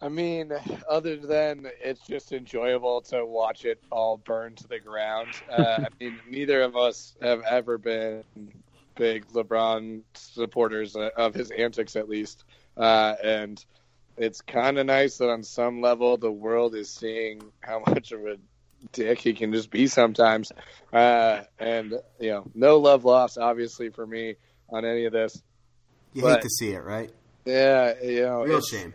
I 0.00 0.08
mean, 0.08 0.52
other 0.90 1.16
than 1.16 1.68
it's 1.80 2.06
just 2.06 2.32
enjoyable 2.32 3.00
to 3.02 3.24
watch 3.24 3.64
it 3.64 3.82
all 3.90 4.18
burn 4.18 4.54
to 4.56 4.68
the 4.68 4.78
ground. 4.78 5.28
Uh, 5.50 5.84
I 5.84 5.88
mean, 5.98 6.18
neither 6.28 6.62
of 6.62 6.76
us 6.76 7.16
have 7.22 7.42
ever 7.48 7.78
been 7.78 8.24
big 8.96 9.26
LeBron 9.28 10.02
supporters 10.14 10.96
uh, 10.96 11.10
of 11.16 11.34
his 11.34 11.50
antics, 11.50 11.96
at 11.96 12.08
least. 12.08 12.44
Uh, 12.76 13.14
and 13.22 13.64
it's 14.16 14.40
kind 14.40 14.78
of 14.78 14.86
nice 14.86 15.18
that 15.18 15.30
on 15.30 15.42
some 15.42 15.80
level 15.80 16.16
the 16.16 16.32
world 16.32 16.74
is 16.74 16.90
seeing 16.90 17.40
how 17.60 17.82
much 17.86 18.12
of 18.12 18.26
a 18.26 18.36
dick 18.92 19.20
he 19.20 19.32
can 19.34 19.52
just 19.52 19.70
be 19.70 19.86
sometimes. 19.86 20.50
Uh, 20.92 21.42
and, 21.58 21.94
you 22.18 22.30
know, 22.30 22.50
no 22.54 22.78
love 22.78 23.04
lost, 23.04 23.38
obviously, 23.38 23.90
for 23.90 24.06
me 24.06 24.34
on 24.68 24.84
any 24.84 25.04
of 25.04 25.12
this. 25.12 25.40
You 26.12 26.22
but, 26.22 26.34
hate 26.34 26.42
to 26.42 26.50
see 26.50 26.70
it, 26.70 26.82
right? 26.82 27.10
Yeah, 27.44 27.94
you 28.02 28.22
know. 28.22 28.42
Real 28.42 28.60
shame 28.60 28.94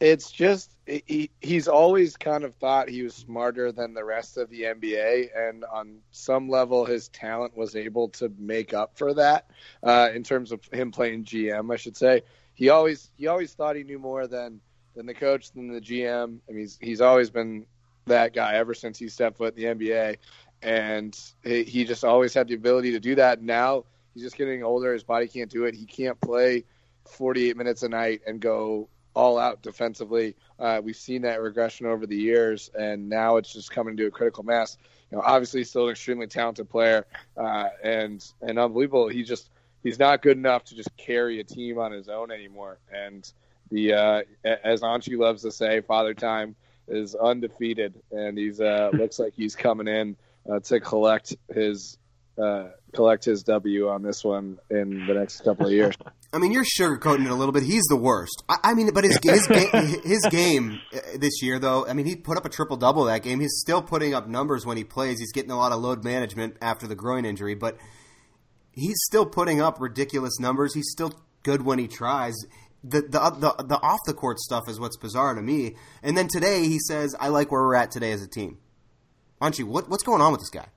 it's 0.00 0.30
just 0.30 0.74
he, 0.86 1.30
he's 1.40 1.68
always 1.68 2.16
kind 2.16 2.42
of 2.42 2.54
thought 2.56 2.88
he 2.88 3.02
was 3.02 3.14
smarter 3.14 3.70
than 3.70 3.92
the 3.92 4.04
rest 4.04 4.38
of 4.38 4.48
the 4.48 4.62
NBA, 4.62 5.28
and 5.36 5.64
on 5.64 5.98
some 6.10 6.48
level, 6.48 6.86
his 6.86 7.08
talent 7.08 7.54
was 7.54 7.76
able 7.76 8.08
to 8.08 8.32
make 8.38 8.72
up 8.72 8.96
for 8.96 9.12
that. 9.14 9.50
Uh, 9.82 10.08
in 10.14 10.24
terms 10.24 10.52
of 10.52 10.64
him 10.72 10.90
playing 10.90 11.24
GM, 11.24 11.72
I 11.72 11.76
should 11.76 11.96
say, 11.96 12.22
he 12.54 12.70
always 12.70 13.10
he 13.16 13.26
always 13.26 13.52
thought 13.52 13.76
he 13.76 13.84
knew 13.84 13.98
more 13.98 14.26
than 14.26 14.60
than 14.96 15.04
the 15.04 15.14
coach 15.14 15.52
than 15.52 15.72
the 15.72 15.80
GM. 15.80 16.38
I 16.48 16.52
mean, 16.52 16.60
he's 16.60 16.78
he's 16.80 17.00
always 17.02 17.30
been 17.30 17.66
that 18.06 18.32
guy 18.32 18.54
ever 18.54 18.72
since 18.72 18.98
he 18.98 19.08
stepped 19.08 19.36
foot 19.36 19.56
in 19.56 19.78
the 19.78 19.86
NBA, 19.86 20.16
and 20.62 21.18
he, 21.44 21.62
he 21.64 21.84
just 21.84 22.04
always 22.04 22.32
had 22.32 22.48
the 22.48 22.54
ability 22.54 22.92
to 22.92 23.00
do 23.00 23.16
that. 23.16 23.42
Now 23.42 23.84
he's 24.14 24.22
just 24.22 24.36
getting 24.36 24.64
older; 24.64 24.94
his 24.94 25.04
body 25.04 25.28
can't 25.28 25.50
do 25.50 25.64
it. 25.64 25.74
He 25.74 25.84
can't 25.84 26.18
play 26.18 26.64
48 27.04 27.56
minutes 27.58 27.82
a 27.82 27.88
night 27.90 28.22
and 28.26 28.40
go 28.40 28.88
all 29.14 29.38
out 29.38 29.62
defensively. 29.62 30.36
Uh, 30.58 30.80
we've 30.82 30.96
seen 30.96 31.22
that 31.22 31.42
regression 31.42 31.86
over 31.86 32.06
the 32.06 32.16
years, 32.16 32.70
and 32.78 33.08
now 33.08 33.36
it's 33.36 33.52
just 33.52 33.70
coming 33.70 33.96
to 33.96 34.06
a 34.06 34.10
critical 34.10 34.44
mass. 34.44 34.76
You 35.10 35.18
know, 35.18 35.24
obviously, 35.24 35.64
still 35.64 35.86
an 35.86 35.90
extremely 35.90 36.26
talented 36.26 36.68
player, 36.68 37.06
uh, 37.36 37.68
and 37.82 38.24
and 38.42 38.58
unbelievable. 38.58 39.08
He 39.08 39.22
just 39.22 39.50
he's 39.82 39.98
not 39.98 40.22
good 40.22 40.36
enough 40.36 40.64
to 40.64 40.74
just 40.74 40.96
carry 40.96 41.40
a 41.40 41.44
team 41.44 41.78
on 41.78 41.92
his 41.92 42.08
own 42.08 42.30
anymore. 42.30 42.78
And 42.92 43.30
the 43.70 43.94
uh, 43.94 44.22
as 44.44 44.82
Anshu 44.82 45.18
loves 45.18 45.42
to 45.42 45.50
say, 45.50 45.80
Father 45.80 46.14
Time 46.14 46.54
is 46.88 47.14
undefeated, 47.14 47.94
and 48.10 48.38
he's 48.38 48.60
uh, 48.60 48.90
looks 48.94 49.18
like 49.18 49.34
he's 49.34 49.56
coming 49.56 49.88
in 49.88 50.16
uh, 50.50 50.60
to 50.60 50.80
collect 50.80 51.36
his 51.52 51.98
uh, 52.40 52.70
collect 52.92 53.24
his 53.24 53.42
W 53.44 53.88
on 53.88 54.02
this 54.02 54.24
one 54.24 54.58
in 54.70 55.06
the 55.06 55.14
next 55.14 55.42
couple 55.42 55.66
of 55.66 55.72
years. 55.72 55.94
I 56.32 56.38
mean, 56.38 56.52
you're 56.52 56.64
sugarcoating 56.64 57.24
it 57.24 57.30
a 57.30 57.34
little 57.34 57.52
bit. 57.52 57.64
He's 57.64 57.84
the 57.88 57.96
worst. 57.96 58.42
I, 58.48 58.56
I 58.62 58.74
mean, 58.74 58.92
but 58.92 59.04
his 59.04 59.18
his, 59.22 59.46
game, 59.46 59.70
his 60.04 60.26
game 60.30 60.80
uh, 60.94 60.98
this 61.18 61.42
year, 61.42 61.58
though, 61.58 61.86
I 61.86 61.92
mean, 61.92 62.06
he 62.06 62.16
put 62.16 62.36
up 62.36 62.44
a 62.44 62.48
triple 62.48 62.76
double 62.76 63.04
that 63.04 63.22
game. 63.22 63.40
He's 63.40 63.58
still 63.58 63.82
putting 63.82 64.14
up 64.14 64.28
numbers 64.28 64.64
when 64.64 64.76
he 64.76 64.84
plays. 64.84 65.18
He's 65.18 65.32
getting 65.32 65.50
a 65.50 65.56
lot 65.56 65.72
of 65.72 65.80
load 65.80 66.04
management 66.04 66.56
after 66.60 66.86
the 66.86 66.94
groin 66.94 67.24
injury, 67.24 67.54
but 67.54 67.76
he's 68.72 68.96
still 69.04 69.26
putting 69.26 69.60
up 69.60 69.80
ridiculous 69.80 70.38
numbers. 70.38 70.74
He's 70.74 70.90
still 70.90 71.12
good 71.42 71.62
when 71.62 71.78
he 71.78 71.88
tries. 71.88 72.34
The, 72.82 73.02
the 73.02 73.30
the 73.30 73.64
the 73.64 73.78
off 73.82 73.98
the 74.06 74.14
court 74.14 74.38
stuff 74.38 74.68
is 74.68 74.80
what's 74.80 74.96
bizarre 74.96 75.34
to 75.34 75.42
me. 75.42 75.76
And 76.02 76.16
then 76.16 76.28
today 76.28 76.66
he 76.66 76.78
says, 76.78 77.14
"I 77.20 77.28
like 77.28 77.52
where 77.52 77.60
we're 77.60 77.74
at 77.74 77.90
today 77.90 78.12
as 78.12 78.22
a 78.22 78.28
team." 78.28 78.58
Anshu, 79.42 79.64
what 79.64 79.90
what's 79.90 80.02
going 80.02 80.22
on 80.22 80.32
with 80.32 80.40
this 80.40 80.50
guy? 80.50 80.68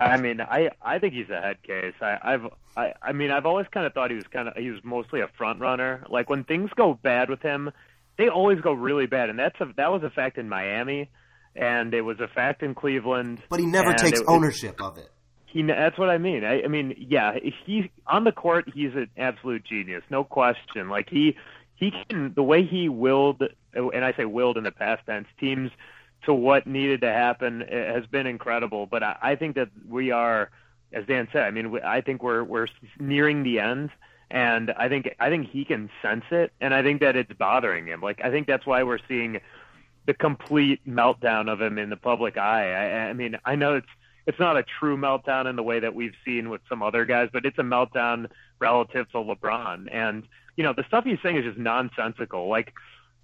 I 0.00 0.16
mean, 0.16 0.40
I 0.40 0.70
I 0.82 0.98
think 0.98 1.14
he's 1.14 1.30
a 1.30 1.40
head 1.40 1.62
case. 1.62 1.94
I, 2.00 2.18
I've 2.22 2.46
I 2.76 2.92
I 3.02 3.12
mean, 3.12 3.30
I've 3.30 3.46
always 3.46 3.66
kind 3.72 3.86
of 3.86 3.92
thought 3.92 4.10
he 4.10 4.16
was 4.16 4.26
kind 4.32 4.48
of 4.48 4.56
he 4.56 4.70
was 4.70 4.80
mostly 4.84 5.20
a 5.20 5.28
front 5.36 5.60
runner. 5.60 6.04
Like 6.08 6.30
when 6.30 6.44
things 6.44 6.70
go 6.76 6.98
bad 7.02 7.28
with 7.30 7.42
him, 7.42 7.70
they 8.16 8.28
always 8.28 8.60
go 8.60 8.72
really 8.72 9.06
bad, 9.06 9.30
and 9.30 9.38
that's 9.38 9.60
a 9.60 9.66
that 9.76 9.90
was 9.90 10.02
a 10.02 10.10
fact 10.10 10.38
in 10.38 10.48
Miami, 10.48 11.10
and 11.54 11.92
it 11.94 12.02
was 12.02 12.20
a 12.20 12.28
fact 12.28 12.62
in 12.62 12.74
Cleveland. 12.74 13.42
But 13.48 13.60
he 13.60 13.66
never 13.66 13.94
takes 13.94 14.20
it, 14.20 14.26
ownership 14.28 14.80
of 14.80 14.98
it. 14.98 15.10
He 15.46 15.62
that's 15.62 15.98
what 15.98 16.10
I 16.10 16.18
mean. 16.18 16.44
I, 16.44 16.62
I 16.62 16.68
mean, 16.68 16.94
yeah, 16.98 17.32
he 17.64 17.90
on 18.06 18.24
the 18.24 18.32
court, 18.32 18.70
he's 18.72 18.94
an 18.94 19.10
absolute 19.16 19.64
genius, 19.64 20.02
no 20.10 20.24
question. 20.24 20.88
Like 20.88 21.08
he 21.10 21.36
he 21.74 21.92
can 22.08 22.32
the 22.34 22.42
way 22.42 22.64
he 22.64 22.88
willed, 22.88 23.42
and 23.72 24.04
I 24.04 24.12
say 24.16 24.24
willed 24.24 24.56
in 24.56 24.64
the 24.64 24.72
past 24.72 25.06
tense, 25.06 25.26
teams 25.40 25.70
to 26.24 26.34
what 26.34 26.66
needed 26.66 27.00
to 27.02 27.12
happen 27.12 27.64
has 27.70 28.06
been 28.06 28.26
incredible. 28.26 28.86
But 28.86 29.02
I, 29.02 29.16
I 29.22 29.36
think 29.36 29.56
that 29.56 29.68
we 29.88 30.10
are, 30.10 30.50
as 30.92 31.06
Dan 31.06 31.28
said, 31.32 31.42
I 31.42 31.50
mean, 31.50 31.70
we, 31.70 31.80
I 31.80 32.00
think 32.00 32.22
we're 32.22 32.44
we're 32.44 32.68
nearing 32.98 33.42
the 33.42 33.60
end, 33.60 33.90
and 34.30 34.70
I 34.72 34.88
think 34.88 35.14
I 35.18 35.30
think 35.30 35.48
he 35.48 35.64
can 35.64 35.90
sense 36.02 36.24
it, 36.30 36.52
and 36.60 36.74
I 36.74 36.82
think 36.82 37.00
that 37.00 37.16
it's 37.16 37.32
bothering 37.32 37.86
him. 37.86 38.00
Like 38.00 38.20
I 38.22 38.30
think 38.30 38.46
that's 38.46 38.66
why 38.66 38.82
we're 38.82 39.00
seeing 39.08 39.40
the 40.06 40.14
complete 40.14 40.80
meltdown 40.88 41.52
of 41.52 41.60
him 41.60 41.78
in 41.78 41.90
the 41.90 41.96
public 41.96 42.38
eye. 42.38 42.72
I, 42.72 43.10
I 43.10 43.12
mean, 43.12 43.38
I 43.44 43.56
know 43.56 43.76
it's 43.76 43.88
it's 44.26 44.38
not 44.38 44.58
a 44.58 44.64
true 44.78 44.96
meltdown 44.96 45.48
in 45.48 45.56
the 45.56 45.62
way 45.62 45.80
that 45.80 45.94
we've 45.94 46.14
seen 46.24 46.50
with 46.50 46.60
some 46.68 46.82
other 46.82 47.06
guys, 47.06 47.30
but 47.32 47.46
it's 47.46 47.58
a 47.58 47.62
meltdown 47.62 48.28
relative 48.58 49.10
to 49.12 49.18
LeBron. 49.18 49.88
And 49.90 50.24
you 50.56 50.64
know, 50.64 50.74
the 50.76 50.84
stuff 50.88 51.04
he's 51.04 51.18
saying 51.22 51.36
is 51.36 51.44
just 51.44 51.58
nonsensical. 51.58 52.48
Like 52.48 52.74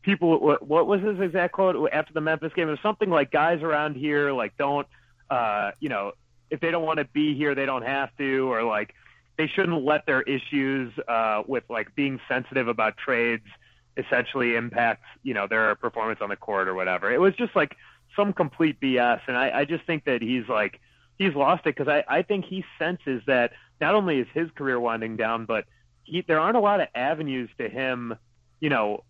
people 0.05 0.57
what 0.61 0.87
was 0.87 1.01
his 1.01 1.19
exact 1.21 1.55
quote 1.55 1.91
after 1.93 2.13
the 2.13 2.21
Memphis 2.21 2.53
game? 2.55 2.69
It 2.69 2.73
was 2.73 2.81
something 2.83 3.11
like 3.11 3.31
guys 3.31 3.63
around 3.63 3.97
here 3.97 4.33
like 4.33 4.57
don't 4.57 4.87
uh 5.31 5.71
you 5.81 5.89
know 5.89 6.13
if 6.51 6.61
they 6.61 6.71
don't 6.71 6.85
want 6.85 6.99
to 6.99 7.07
be 7.07 7.35
here 7.35 7.55
they 7.55 7.67
don't 7.67 7.85
have 7.85 8.11
to 8.19 8.53
or 8.53 8.63
like 8.63 8.95
they 9.37 9.47
shouldn't 9.49 9.83
let 9.85 10.07
their 10.07 10.23
issues 10.23 10.93
uh 11.09 11.43
with 11.47 11.65
like 11.69 11.95
being 11.95 12.21
sensitive 12.29 12.69
about 12.69 12.97
trades 12.97 13.47
essentially 13.97 14.57
impact 14.57 15.03
you 15.23 15.35
know 15.35 15.47
their 15.47 15.75
performance 15.77 16.21
on 16.21 16.29
the 16.29 16.37
court 16.37 16.69
or 16.69 16.75
whatever. 16.75 17.13
It 17.13 17.21
was 17.21 17.35
just 17.35 17.57
like 17.57 17.77
some 18.15 18.33
complete 18.33 18.81
BS 18.81 19.21
and 19.27 19.37
I 19.37 19.61
I 19.61 19.65
just 19.65 19.85
think 19.87 20.05
that 20.05 20.21
he's 20.21 20.49
like 20.49 20.81
he's 21.19 21.35
lost 21.35 21.67
it 21.67 21.77
because 21.77 21.89
I 21.89 22.05
I 22.19 22.23
think 22.23 22.45
he 22.45 22.65
senses 22.79 23.23
that 23.27 23.53
not 23.81 23.95
only 23.95 24.19
is 24.19 24.27
his 24.35 24.51
career 24.55 24.79
winding 24.79 25.17
down 25.17 25.47
but 25.47 25.65
he, 26.05 26.23
there 26.27 26.39
aren't 26.39 26.57
a 26.57 26.61
lot 26.61 26.81
of 26.81 26.89
avenues 26.95 27.49
to 27.59 27.69
him 27.69 28.15
you 28.61 28.69
know 28.69 29.03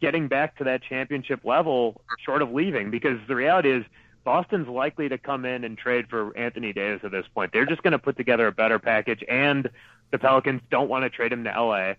getting 0.00 0.28
back 0.28 0.56
to 0.58 0.64
that 0.64 0.82
championship 0.82 1.40
level 1.44 2.00
short 2.24 2.42
of 2.42 2.52
leaving 2.52 2.90
because 2.90 3.18
the 3.26 3.34
reality 3.34 3.70
is 3.70 3.84
Boston's 4.24 4.68
likely 4.68 5.08
to 5.08 5.18
come 5.18 5.44
in 5.44 5.64
and 5.64 5.78
trade 5.78 6.06
for 6.08 6.36
Anthony 6.36 6.72
Davis 6.72 7.00
at 7.04 7.10
this 7.10 7.26
point. 7.34 7.52
They're 7.52 7.66
just 7.66 7.82
going 7.82 7.92
to 7.92 7.98
put 7.98 8.16
together 8.16 8.46
a 8.46 8.52
better 8.52 8.78
package 8.78 9.24
and 9.28 9.68
the 10.10 10.18
Pelicans 10.18 10.60
don't 10.70 10.88
want 10.88 11.04
to 11.04 11.10
trade 11.10 11.32
him 11.32 11.44
to 11.44 11.50
LA. 11.50 11.94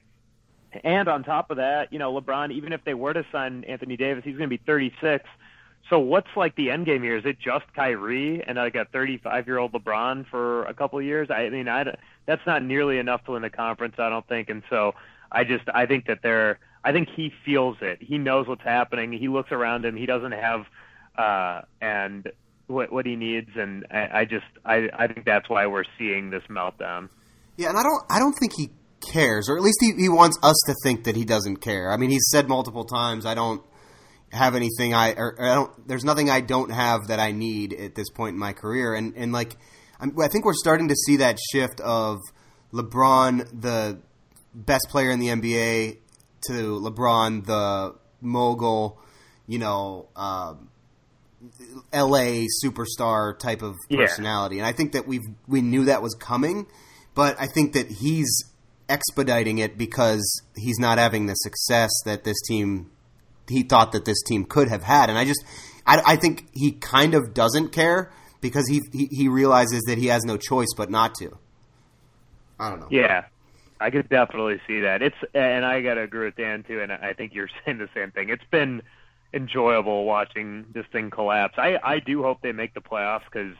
And 0.84 1.08
on 1.08 1.24
top 1.24 1.50
of 1.50 1.58
that, 1.58 1.92
you 1.92 2.00
know, 2.00 2.14
LeBron, 2.20 2.52
even 2.52 2.74
if 2.74 2.84
they 2.84 2.94
were 2.94 3.14
to 3.14 3.26
sign 3.32 3.64
Anthony 3.64 3.98
Davis, 3.98 4.24
he's 4.24 4.38
going 4.38 4.50
to 4.50 4.56
be 4.56 4.62
36. 4.64 5.28
So 5.90 5.98
what's 5.98 6.28
like 6.36 6.56
the 6.56 6.70
end 6.70 6.86
game 6.86 7.02
here? 7.02 7.18
Is 7.18 7.26
it 7.26 7.40
just 7.40 7.66
Kyrie 7.74 8.44
and 8.44 8.58
like 8.58 8.76
a 8.76 8.86
35 8.86 9.48
year 9.48 9.58
old 9.58 9.72
LeBron 9.72 10.28
for 10.28 10.66
a 10.66 10.74
couple 10.74 11.00
of 11.00 11.06
years? 11.06 11.30
I 11.32 11.50
mean, 11.50 11.68
I, 11.68 11.96
that's 12.26 12.46
not 12.46 12.64
nearly 12.64 13.00
enough 13.00 13.26
to 13.26 13.32
win 13.32 13.42
the 13.42 13.50
conference, 13.50 13.96
I 13.98 14.10
don't 14.10 14.28
think. 14.28 14.50
And 14.50 14.62
so 14.70 14.94
I 15.32 15.44
just, 15.44 15.64
I 15.74 15.88
think 15.88 16.06
that 16.06 16.20
they're, 16.22 16.60
I 16.84 16.92
think 16.92 17.10
he 17.16 17.32
feels 17.46 17.78
it. 17.82 18.00
He 18.02 18.18
knows 18.18 18.48
what's 18.48 18.64
happening. 18.64 19.12
He 19.12 19.28
looks 19.28 19.52
around 19.52 19.86
him. 19.86 19.96
He 19.96 20.06
doesn't 20.06 20.32
have 20.32 20.62
uh, 21.18 21.62
and 21.82 22.32
what 22.68 22.92
what 22.92 23.06
he 23.06 23.16
needs, 23.16 23.50
and 23.56 23.86
I, 23.92 24.20
I 24.20 24.26
just 24.26 24.46
I 24.64 24.88
I 24.98 25.08
think 25.08 25.26
that's 25.26 25.50
why 25.50 25.68
we're 25.68 25.84
seeing 25.98 26.30
this 26.30 26.44
meltdown. 26.50 27.10
Yeah, 27.58 27.70
and 27.70 27.78
I 27.78 27.84
don't 27.84 28.04
I 28.10 28.20
don't 28.20 28.34
think 28.34 28.54
he 28.56 28.70
cares, 29.12 29.50
or 29.50 29.58
at 29.58 29.64
least 29.64 29.80
he, 29.82 29.94
he 29.98 30.10
wants 30.10 30.38
us 30.44 30.56
to 30.68 30.76
think 30.84 31.06
that 31.06 31.16
he 31.16 31.26
doesn't 31.26 31.58
care. 31.58 31.92
I 31.92 31.98
mean, 31.98 32.10
he's 32.10 32.28
said 32.32 32.48
multiple 32.48 32.86
times, 32.86 33.26
I 33.26 33.34
don't 33.34 33.64
have 34.32 34.56
anything 34.56 34.94
I 34.94 35.14
or 35.14 35.36
I 35.42 35.56
don't. 35.56 35.88
There's 35.88 36.06
nothing 36.06 36.30
I 36.30 36.42
don't 36.42 36.72
have 36.72 37.08
that 37.08 37.20
I 37.20 37.32
need 37.32 37.74
at 37.74 37.96
this 37.96 38.10
point 38.10 38.34
in 38.34 38.40
my 38.40 38.54
career, 38.54 38.94
and 38.94 39.14
and 39.16 39.34
like 39.34 39.58
I'm, 40.00 40.18
I 40.20 40.28
think 40.28 40.46
we're 40.46 40.54
starting 40.54 40.88
to 40.90 40.96
see 40.96 41.18
that 41.18 41.38
shift 41.52 41.82
of 41.82 42.20
LeBron, 42.72 43.62
the 43.62 44.00
best 44.54 44.88
player 44.90 45.10
in 45.12 45.20
the 45.20 45.28
NBA, 45.28 45.98
to 46.48 46.80
LeBron, 46.80 47.46
the 47.46 47.96
mogul, 48.22 49.00
you 49.48 49.60
know, 49.60 50.08
um, 50.16 50.70
L.A. 51.94 52.48
superstar 52.64 53.38
type 53.38 53.62
of 53.62 53.76
personality, 53.90 54.58
yeah. 54.58 54.64
and 54.64 54.68
I 54.68 54.74
think 54.74 54.92
that 54.92 55.08
we 55.08 55.22
we 55.48 55.62
knew 55.62 55.86
that 55.86 56.02
was 56.02 56.14
coming, 56.16 56.68
but 57.16 57.40
I 57.40 57.48
think 57.48 57.74
that 57.74 57.90
he's 57.90 58.30
expediting 58.90 59.60
it 59.60 59.78
because 59.78 60.42
he's 60.56 60.80
not 60.80 60.98
having 60.98 61.28
the 61.28 61.36
success 61.36 61.90
that 62.06 62.24
this 62.24 62.42
team 62.48 62.92
he 63.48 63.64
thought 63.64 63.94
that 63.94 64.06
this 64.06 64.22
team 64.24 64.46
could 64.46 64.70
have 64.70 64.84
had, 64.84 65.10
and 65.10 65.18
I 65.18 65.26
just 65.26 65.44
I, 65.86 66.02
I 66.06 66.16
think 66.18 66.48
he 66.54 66.74
kind 66.74 67.14
of 67.14 67.34
doesn't 67.34 67.70
care 67.70 68.12
because 68.42 68.68
he, 68.68 68.82
he 68.92 69.06
he 69.06 69.28
realizes 69.28 69.82
that 69.88 69.98
he 69.98 70.08
has 70.08 70.24
no 70.24 70.38
choice 70.38 70.74
but 70.76 70.90
not 70.90 71.16
to. 71.16 71.38
I 72.60 72.70
don't 72.70 72.82
know. 72.82 72.88
Yeah, 72.92 73.26
I 73.80 73.90
could 73.90 74.10
definitely 74.10 74.60
see 74.68 74.82
that. 74.82 75.02
It's 75.02 75.16
and 75.34 75.66
I 75.66 75.82
got 75.82 75.96
to 75.96 76.02
agree 76.02 76.26
with 76.26 76.36
Dan 76.36 76.64
too, 76.64 76.82
and 76.82 76.92
I 76.92 77.14
think 77.14 77.34
you're 77.34 77.50
saying 77.66 77.78
the 77.78 77.90
same 77.94 78.12
thing. 78.12 78.30
It's 78.30 78.44
been 78.52 78.82
enjoyable 79.34 80.06
watching 80.06 80.66
this 80.74 80.86
thing 80.92 81.10
collapse. 81.10 81.56
I 81.58 81.80
I 81.84 82.00
do 82.00 82.24
hope 82.24 82.42
they 82.42 82.52
make 82.52 82.74
the 82.74 82.82
playoffs 82.82 83.26
because 83.32 83.56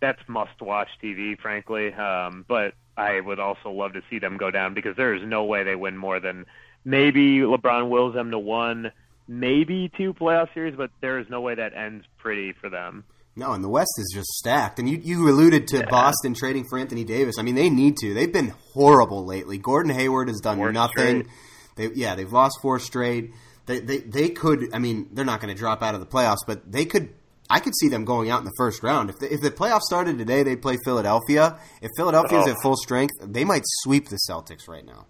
that's 0.00 0.20
must-watch 0.28 0.88
TV, 1.02 1.38
frankly. 1.38 1.92
Um, 1.92 2.44
but 2.46 2.74
I 2.96 3.20
would 3.20 3.40
also 3.40 3.70
love 3.70 3.94
to 3.94 4.02
see 4.08 4.18
them 4.18 4.36
go 4.36 4.50
down 4.50 4.74
because 4.74 4.96
there 4.96 5.14
is 5.14 5.22
no 5.24 5.44
way 5.44 5.64
they 5.64 5.74
win 5.74 5.96
more 5.96 6.20
than 6.20 6.46
maybe 6.84 7.40
LeBron 7.40 7.88
wills 7.88 8.14
them 8.14 8.30
to 8.30 8.38
one, 8.38 8.92
maybe 9.26 9.90
two 9.96 10.14
playoff 10.14 10.52
series, 10.54 10.76
but 10.76 10.90
there 11.00 11.18
is 11.18 11.26
no 11.28 11.40
way 11.40 11.54
that 11.54 11.74
ends 11.74 12.04
pretty 12.18 12.52
for 12.52 12.68
them. 12.68 13.04
No, 13.38 13.52
and 13.52 13.62
the 13.62 13.68
West 13.68 13.92
is 13.98 14.10
just 14.12 14.26
stacked. 14.30 14.80
And 14.80 14.90
you, 14.90 14.98
you 14.98 15.28
alluded 15.28 15.68
to 15.68 15.78
yeah. 15.78 15.86
Boston 15.88 16.34
trading 16.34 16.64
for 16.68 16.76
Anthony 16.76 17.04
Davis. 17.04 17.36
I 17.38 17.42
mean, 17.42 17.54
they 17.54 17.70
need 17.70 17.96
to. 17.98 18.12
They've 18.12 18.32
been 18.32 18.52
horrible 18.74 19.24
lately. 19.24 19.58
Gordon 19.58 19.94
Hayward 19.94 20.26
has 20.26 20.40
done 20.40 20.56
four 20.56 20.72
nothing. 20.72 21.28
They, 21.76 21.90
yeah, 21.94 22.16
they've 22.16 22.32
lost 22.32 22.58
four 22.60 22.80
straight. 22.80 23.32
They, 23.66 23.78
they, 23.78 23.98
they 23.98 24.28
could. 24.30 24.74
I 24.74 24.80
mean, 24.80 25.10
they're 25.12 25.24
not 25.24 25.40
going 25.40 25.54
to 25.54 25.58
drop 25.58 25.84
out 25.84 25.94
of 25.94 26.00
the 26.00 26.06
playoffs, 26.06 26.38
but 26.46 26.70
they 26.70 26.84
could. 26.84 27.14
I 27.48 27.60
could 27.60 27.74
see 27.80 27.88
them 27.88 28.04
going 28.04 28.28
out 28.28 28.40
in 28.40 28.44
the 28.44 28.52
first 28.58 28.82
round. 28.82 29.08
If 29.08 29.20
the, 29.20 29.32
if 29.32 29.40
the 29.40 29.52
playoffs 29.52 29.82
started 29.82 30.18
today, 30.18 30.42
they 30.42 30.56
play 30.56 30.76
Philadelphia. 30.84 31.58
If 31.80 31.90
Philadelphia's 31.96 32.46
oh. 32.46 32.50
at 32.50 32.56
full 32.60 32.76
strength, 32.76 33.14
they 33.22 33.44
might 33.44 33.62
sweep 33.64 34.08
the 34.08 34.18
Celtics 34.28 34.68
right 34.68 34.84
now. 34.84 35.06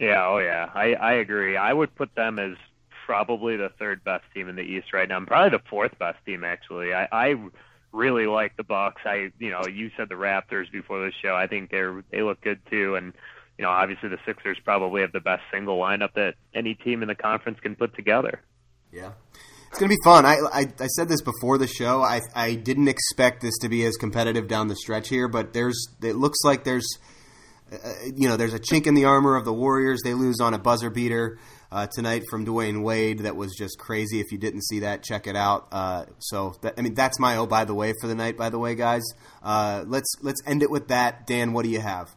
Yeah, 0.00 0.26
oh 0.26 0.38
yeah, 0.38 0.70
I 0.74 0.94
I 0.94 1.12
agree. 1.14 1.56
I 1.56 1.72
would 1.72 1.94
put 1.94 2.14
them 2.14 2.38
as 2.38 2.56
probably 3.08 3.56
the 3.56 3.70
third 3.78 4.04
best 4.04 4.22
team 4.34 4.50
in 4.50 4.54
the 4.54 4.62
East 4.62 4.92
right 4.92 5.08
now. 5.08 5.16
I'm 5.16 5.24
Probably 5.24 5.56
the 5.56 5.64
fourth 5.70 5.98
best 5.98 6.18
team 6.26 6.44
actually. 6.44 6.92
I, 6.92 7.08
I 7.10 7.34
really 7.90 8.26
like 8.26 8.54
the 8.58 8.62
Bucks. 8.62 9.00
I 9.06 9.32
you 9.38 9.50
know 9.50 9.62
you 9.66 9.90
said 9.96 10.10
the 10.10 10.14
Raptors 10.14 10.70
before 10.70 11.00
the 11.00 11.12
show. 11.22 11.34
I 11.34 11.46
think 11.46 11.70
they're 11.70 12.04
they 12.12 12.20
look 12.20 12.42
good 12.42 12.60
too, 12.70 12.96
and 12.96 13.14
you 13.56 13.64
know 13.64 13.70
obviously 13.70 14.10
the 14.10 14.18
Sixers 14.26 14.58
probably 14.62 15.00
have 15.00 15.12
the 15.12 15.20
best 15.20 15.42
single 15.50 15.78
lineup 15.78 16.12
that 16.16 16.34
any 16.54 16.74
team 16.74 17.00
in 17.00 17.08
the 17.08 17.14
conference 17.14 17.58
can 17.60 17.76
put 17.76 17.96
together. 17.96 18.42
Yeah. 18.92 19.12
It's 19.70 19.78
going 19.78 19.90
to 19.90 19.96
be 19.96 20.02
fun. 20.02 20.24
I, 20.24 20.36
I, 20.50 20.66
I 20.80 20.86
said 20.86 21.10
this 21.10 21.20
before 21.20 21.58
the 21.58 21.66
show. 21.66 22.02
I 22.02 22.20
I 22.34 22.56
didn't 22.56 22.88
expect 22.88 23.40
this 23.40 23.56
to 23.62 23.70
be 23.70 23.86
as 23.86 23.96
competitive 23.96 24.48
down 24.48 24.68
the 24.68 24.76
stretch 24.76 25.08
here, 25.08 25.28
but 25.28 25.54
there's 25.54 25.88
it 26.02 26.16
looks 26.16 26.38
like 26.44 26.64
there's 26.64 26.86
uh, 27.72 27.76
you 28.14 28.28
know 28.28 28.36
there's 28.36 28.54
a 28.54 28.58
chink 28.58 28.86
in 28.86 28.92
the 28.92 29.06
armor 29.06 29.34
of 29.34 29.46
the 29.46 29.52
Warriors. 29.52 30.00
They 30.04 30.12
lose 30.12 30.40
on 30.40 30.52
a 30.52 30.58
buzzer 30.58 30.90
beater 30.90 31.38
uh, 31.70 31.86
tonight 31.86 32.24
from 32.30 32.46
Dwyane 32.46 32.82
Wade 32.82 33.20
that 33.20 33.36
was 33.36 33.54
just 33.56 33.78
crazy. 33.78 34.20
If 34.20 34.32
you 34.32 34.38
didn't 34.38 34.62
see 34.62 34.80
that, 34.80 35.02
check 35.02 35.26
it 35.26 35.36
out. 35.36 35.68
Uh, 35.70 36.06
so 36.18 36.54
that, 36.62 36.74
I 36.78 36.82
mean, 36.82 36.94
that's 36.94 37.18
my 37.18 37.36
oh 37.36 37.46
by 37.46 37.64
the 37.64 37.74
way 37.74 37.92
for 38.00 38.06
the 38.06 38.14
night. 38.14 38.36
By 38.36 38.50
the 38.50 38.58
way, 38.58 38.74
guys, 38.74 39.04
uh, 39.42 39.84
let's 39.86 40.14
let's 40.22 40.40
end 40.46 40.62
it 40.62 40.70
with 40.70 40.88
that. 40.88 41.26
Dan, 41.26 41.52
what 41.52 41.64
do 41.64 41.70
you 41.70 41.80
have? 41.80 42.14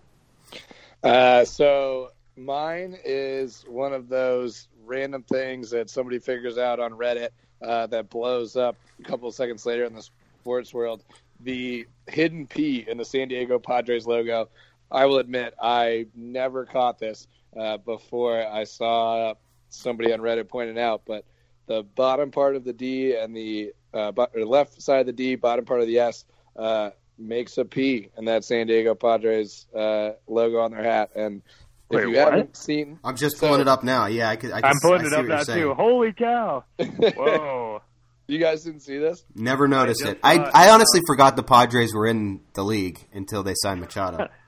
Uh, 1.03 1.45
so 1.45 2.09
mine 2.37 2.97
is 3.03 3.63
one 3.67 3.93
of 3.93 4.07
those 4.07 4.67
random 4.85 5.23
things 5.23 5.71
that 5.71 5.89
somebody 5.89 6.19
figures 6.19 6.57
out 6.57 6.79
on 6.79 6.91
Reddit 6.91 7.29
uh, 7.61 7.87
that 7.87 8.09
blows 8.09 8.55
up 8.55 8.75
a 8.99 9.03
couple 9.03 9.27
of 9.27 9.35
seconds 9.35 9.65
later 9.65 9.85
in 9.85 9.93
the 9.93 10.03
sports 10.41 10.73
world. 10.73 11.03
The 11.41 11.87
hidden 12.07 12.47
P 12.47 12.85
in 12.87 12.97
the 12.97 13.05
San 13.05 13.27
Diego 13.27 13.59
Padres 13.59 14.05
logo. 14.05 14.49
I 14.91 15.05
will 15.05 15.19
admit 15.19 15.53
I 15.61 16.07
never 16.15 16.65
caught 16.65 16.99
this 16.99 17.27
uh, 17.57 17.77
before 17.77 18.45
I 18.45 18.63
saw 18.63 19.33
somebody 19.69 20.13
on 20.13 20.19
Reddit 20.19 20.49
pointing 20.49 20.79
out, 20.79 21.03
but 21.05 21.25
the 21.67 21.83
bottom 21.83 22.31
part 22.31 22.55
of 22.55 22.63
the 22.63 22.73
D 22.73 23.15
and 23.15 23.35
the 23.35 23.73
uh, 23.93 24.11
left 24.35 24.81
side 24.81 25.01
of 25.01 25.05
the 25.05 25.13
D, 25.13 25.35
bottom 25.35 25.65
part 25.65 25.81
of 25.81 25.87
the 25.87 25.99
S, 25.99 26.25
uh, 26.55 26.91
makes 27.17 27.57
a 27.57 27.65
P 27.65 28.09
in 28.17 28.25
that 28.25 28.43
San 28.43 28.67
Diego 28.67 28.95
Padres 28.95 29.67
uh, 29.75 30.11
logo 30.27 30.59
on 30.59 30.71
their 30.71 30.83
hat. 30.83 31.11
And 31.15 31.41
if 31.89 31.97
Wait, 31.97 32.01
you 32.03 32.17
what? 32.17 32.33
haven't 32.33 32.57
seen, 32.57 32.99
I'm 33.03 33.15
just 33.15 33.37
pulling 33.39 33.55
so, 33.55 33.61
it 33.61 33.67
up 33.67 33.83
now. 33.83 34.07
Yeah, 34.07 34.29
I 34.29 34.35
could. 34.35 34.51
I 34.51 34.69
am 34.69 34.75
pulling 34.81 35.05
it 35.05 35.13
up 35.13 35.25
now 35.25 35.43
too. 35.43 35.73
Holy 35.73 36.13
cow! 36.13 36.63
Whoa. 36.79 37.81
you 38.27 38.39
guys 38.39 38.63
didn't 38.63 38.81
see 38.81 38.97
this? 38.97 39.23
Never 39.35 39.67
noticed 39.67 40.05
I 40.05 40.09
it. 40.09 40.19
I, 40.23 40.35
I 40.37 40.69
honestly 40.71 41.01
forgot 41.05 41.35
the 41.35 41.43
Padres 41.43 41.93
were 41.93 42.07
in 42.07 42.41
the 42.53 42.63
league 42.63 42.99
until 43.13 43.43
they 43.43 43.53
signed 43.55 43.81
Machado. 43.81 44.27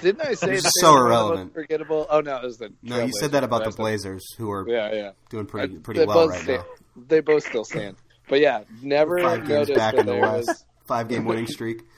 Didn't 0.00 0.22
I 0.22 0.34
say 0.34 0.54
it's 0.54 0.80
so 0.80 0.96
irrelevant? 0.96 1.54
Forgettable. 1.54 2.06
Oh 2.08 2.20
no, 2.20 2.36
it 2.36 2.42
was 2.42 2.58
the 2.58 2.72
no. 2.82 3.04
You 3.04 3.12
said 3.12 3.32
that 3.32 3.44
about 3.44 3.64
the 3.64 3.70
Blazers, 3.70 4.34
who 4.36 4.50
are 4.50 4.68
yeah, 4.68 4.92
yeah, 4.92 5.10
doing 5.30 5.46
pretty 5.46 5.76
pretty 5.78 6.04
well 6.04 6.28
right 6.28 6.40
stand, 6.40 6.64
now. 6.96 7.02
They 7.08 7.20
both 7.20 7.46
still 7.46 7.64
stand, 7.64 7.96
but 8.28 8.40
yeah, 8.40 8.64
never 8.82 9.20
five 9.20 9.46
games 9.46 9.70
back 9.70 9.94
in 9.94 10.06
the 10.06 10.16
West. 10.16 10.48
Was, 10.48 10.64
five 10.86 11.08
game 11.08 11.24
winning 11.24 11.46
streak. 11.46 11.82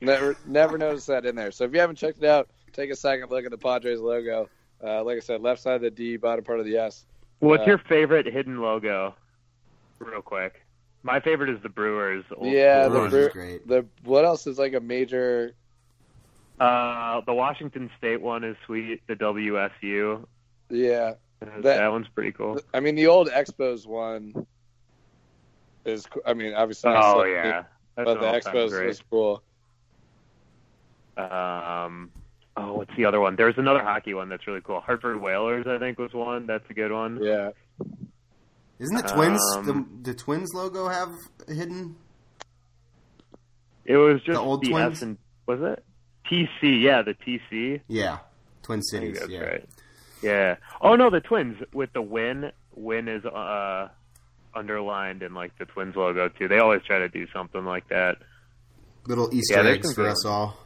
Never, 0.00 0.36
never 0.46 0.78
noticed 0.78 1.06
that 1.06 1.24
in 1.26 1.36
there. 1.36 1.52
So 1.52 1.62
if 1.62 1.72
you 1.72 1.78
haven't 1.78 1.94
checked 1.94 2.18
it 2.18 2.24
out, 2.24 2.48
take 2.72 2.90
a 2.90 2.96
second 2.96 3.30
look 3.30 3.44
at 3.44 3.52
the 3.52 3.56
Padres 3.56 4.00
logo. 4.00 4.48
Uh, 4.82 5.04
like 5.04 5.16
I 5.16 5.20
said, 5.20 5.40
left 5.42 5.62
side 5.62 5.76
of 5.76 5.82
the 5.82 5.92
D, 5.92 6.16
bottom 6.16 6.44
part 6.44 6.58
of 6.58 6.66
the 6.66 6.76
S. 6.76 7.06
What's 7.38 7.62
uh, 7.62 7.66
your 7.66 7.78
favorite 7.78 8.26
hidden 8.26 8.60
logo? 8.60 9.14
Real 10.00 10.20
quick. 10.20 10.66
My 11.04 11.20
favorite 11.20 11.50
is 11.50 11.62
the 11.62 11.68
Brewers. 11.68 12.24
yeah, 12.40 12.88
the 12.88 12.90
Brewers 12.90 13.12
the 13.12 13.26
is 13.26 13.32
great. 13.32 13.68
The 13.68 13.86
what 14.02 14.24
else 14.24 14.48
is 14.48 14.58
like 14.58 14.74
a 14.74 14.80
major 14.80 15.54
uh, 16.60 17.20
the 17.26 17.34
Washington 17.34 17.90
State 17.98 18.20
one 18.20 18.44
is 18.44 18.56
sweet. 18.66 19.02
The 19.06 19.14
WSU. 19.14 20.24
Yeah, 20.70 21.14
that, 21.40 21.62
that 21.62 21.88
one's 21.90 22.08
pretty 22.08 22.32
cool. 22.32 22.60
I 22.72 22.80
mean, 22.80 22.94
the 22.94 23.06
old 23.08 23.28
Expos 23.28 23.86
one 23.86 24.46
is. 25.84 26.06
I 26.26 26.34
mean, 26.34 26.54
obviously. 26.54 26.92
Oh 26.94 27.24
yeah, 27.24 27.64
That's 27.96 28.06
but 28.06 28.20
the 28.20 28.26
Expos 28.26 28.88
is 28.88 29.02
cool. 29.10 29.42
Um. 31.16 32.10
Oh, 32.54 32.74
what's 32.74 32.94
the 32.96 33.06
other 33.06 33.18
one? 33.18 33.34
There's 33.36 33.56
another 33.56 33.82
hockey 33.82 34.12
one 34.12 34.28
that's 34.28 34.46
really 34.46 34.60
cool. 34.60 34.80
Hartford 34.80 35.20
Whalers, 35.20 35.66
I 35.66 35.78
think, 35.78 35.98
was 35.98 36.12
one. 36.12 36.46
That's 36.46 36.68
a 36.68 36.74
good 36.74 36.92
one. 36.92 37.18
Yeah. 37.22 37.50
Isn't 38.78 38.96
the 38.96 39.08
Twins 39.08 39.40
Um, 39.56 39.64
the 40.02 40.10
the 40.12 40.18
Twins 40.18 40.50
logo 40.54 40.88
have 40.88 41.12
hidden? 41.48 41.96
It 43.84 43.96
was 43.96 44.20
just 44.22 44.36
The 44.36 44.40
old 44.40 44.62
the 44.62 44.70
Twins? 44.70 44.98
S 44.98 45.02
and 45.02 45.18
was 45.46 45.60
it 45.60 45.82
TC? 46.30 46.80
Yeah, 46.82 47.02
the 47.02 47.14
TC. 47.14 47.80
Yeah, 47.88 48.18
Twin 48.62 48.82
Cities. 48.82 49.18
that's 49.18 49.30
Yeah. 49.30 49.40
right. 49.40 49.68
Yeah. 50.22 50.56
Oh 50.80 50.94
no, 50.96 51.10
the 51.10 51.20
Twins 51.20 51.56
with 51.72 51.92
the 51.92 52.02
win. 52.02 52.52
Win 52.74 53.08
is 53.08 53.24
uh 53.24 53.88
underlined 54.54 55.22
in 55.22 55.34
like 55.34 55.56
the 55.58 55.64
Twins 55.64 55.96
logo 55.96 56.28
too. 56.28 56.48
They 56.48 56.58
always 56.58 56.82
try 56.86 56.98
to 56.98 57.08
do 57.08 57.26
something 57.32 57.64
like 57.64 57.88
that. 57.88 58.18
Little 59.06 59.34
Easter 59.34 59.62
Yeah, 59.62 59.70
eggs 59.70 59.92
for 59.94 60.06
us 60.06 60.24
all. 60.24 60.56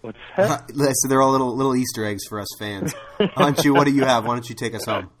What's 0.00 0.18
that? 0.36 0.70
so 0.94 1.08
they're 1.08 1.20
all 1.22 1.32
little 1.32 1.54
little 1.54 1.76
Easter 1.76 2.04
eggs 2.04 2.24
for 2.28 2.40
us 2.40 2.48
fans. 2.58 2.94
Anshu, 3.18 3.74
what 3.74 3.84
do 3.86 3.92
you 3.94 4.04
have? 4.04 4.24
Why 4.26 4.34
don't 4.34 4.48
you 4.48 4.54
take 4.54 4.74
us 4.74 4.84
home? 4.84 5.10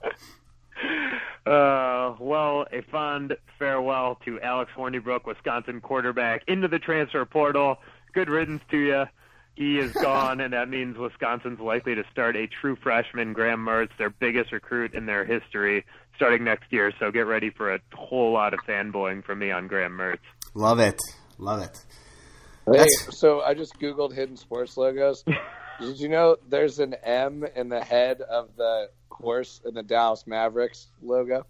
Uh, 1.46 2.16
well, 2.20 2.64
a 2.72 2.80
fond 2.90 3.36
farewell 3.58 4.18
to 4.24 4.40
Alex 4.40 4.70
Hornibrook, 4.74 5.26
Wisconsin 5.26 5.78
quarterback, 5.82 6.42
into 6.48 6.68
the 6.68 6.78
transfer 6.78 7.24
portal. 7.26 7.76
Good 8.14 8.28
riddance 8.28 8.62
to 8.70 8.78
you. 8.78 9.04
He 9.56 9.78
is 9.78 9.92
gone, 10.02 10.40
and 10.40 10.52
that 10.52 10.68
means 10.68 10.96
Wisconsin's 10.96 11.60
likely 11.60 11.94
to 11.94 12.04
start 12.10 12.36
a 12.36 12.46
true 12.46 12.76
freshman, 12.76 13.32
Graham 13.32 13.64
Mertz, 13.64 13.90
their 13.98 14.10
biggest 14.10 14.52
recruit 14.52 14.94
in 14.94 15.06
their 15.06 15.24
history, 15.24 15.84
starting 16.16 16.44
next 16.44 16.72
year. 16.72 16.92
So 16.98 17.10
get 17.10 17.26
ready 17.26 17.50
for 17.50 17.74
a 17.74 17.80
whole 17.92 18.32
lot 18.32 18.54
of 18.54 18.60
fanboying 18.68 19.24
from 19.24 19.40
me 19.40 19.50
on 19.50 19.66
Graham 19.66 19.92
Mertz. 19.92 20.18
Love 20.54 20.78
it, 20.78 20.98
love 21.38 21.62
it. 21.62 21.84
Hey, 22.72 22.86
so 23.10 23.42
I 23.42 23.52
just 23.54 23.78
googled 23.78 24.14
hidden 24.14 24.36
sports 24.36 24.76
logos. 24.76 25.24
Did 25.80 25.98
you 25.98 26.08
know 26.08 26.36
there's 26.48 26.78
an 26.78 26.94
M 27.02 27.44
in 27.56 27.68
the 27.68 27.82
head 27.82 28.20
of 28.22 28.56
the 28.56 28.90
horse 29.10 29.60
in 29.64 29.74
the 29.74 29.82
Dallas 29.82 30.26
Mavericks 30.26 30.86
logo? 31.02 31.46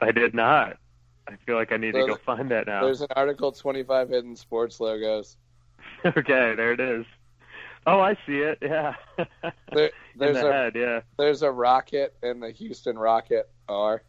I 0.00 0.12
did 0.12 0.32
not. 0.32 0.76
I 1.28 1.36
feel 1.44 1.56
like 1.56 1.72
I 1.72 1.76
need 1.76 1.94
So 1.94 2.00
to 2.00 2.06
go 2.06 2.16
find 2.16 2.50
that 2.50 2.66
now. 2.66 2.82
There's 2.82 3.02
an 3.02 3.08
article 3.14 3.52
25 3.52 4.08
hidden 4.08 4.36
sports 4.36 4.80
logos. 4.80 5.36
okay, 6.04 6.54
there 6.56 6.72
it 6.72 6.80
is. 6.80 7.04
Oh, 7.86 8.00
I 8.00 8.14
see 8.26 8.38
it. 8.38 8.58
Yeah. 8.62 8.94
There, 9.70 9.90
there's 10.16 10.36
the 10.36 10.48
a 10.48 10.52
head, 10.52 10.72
yeah. 10.74 11.00
there's 11.18 11.42
a 11.42 11.50
rocket 11.50 12.14
and 12.22 12.42
the 12.42 12.50
Houston 12.50 12.98
Rocket 12.98 13.50
R. 13.68 14.02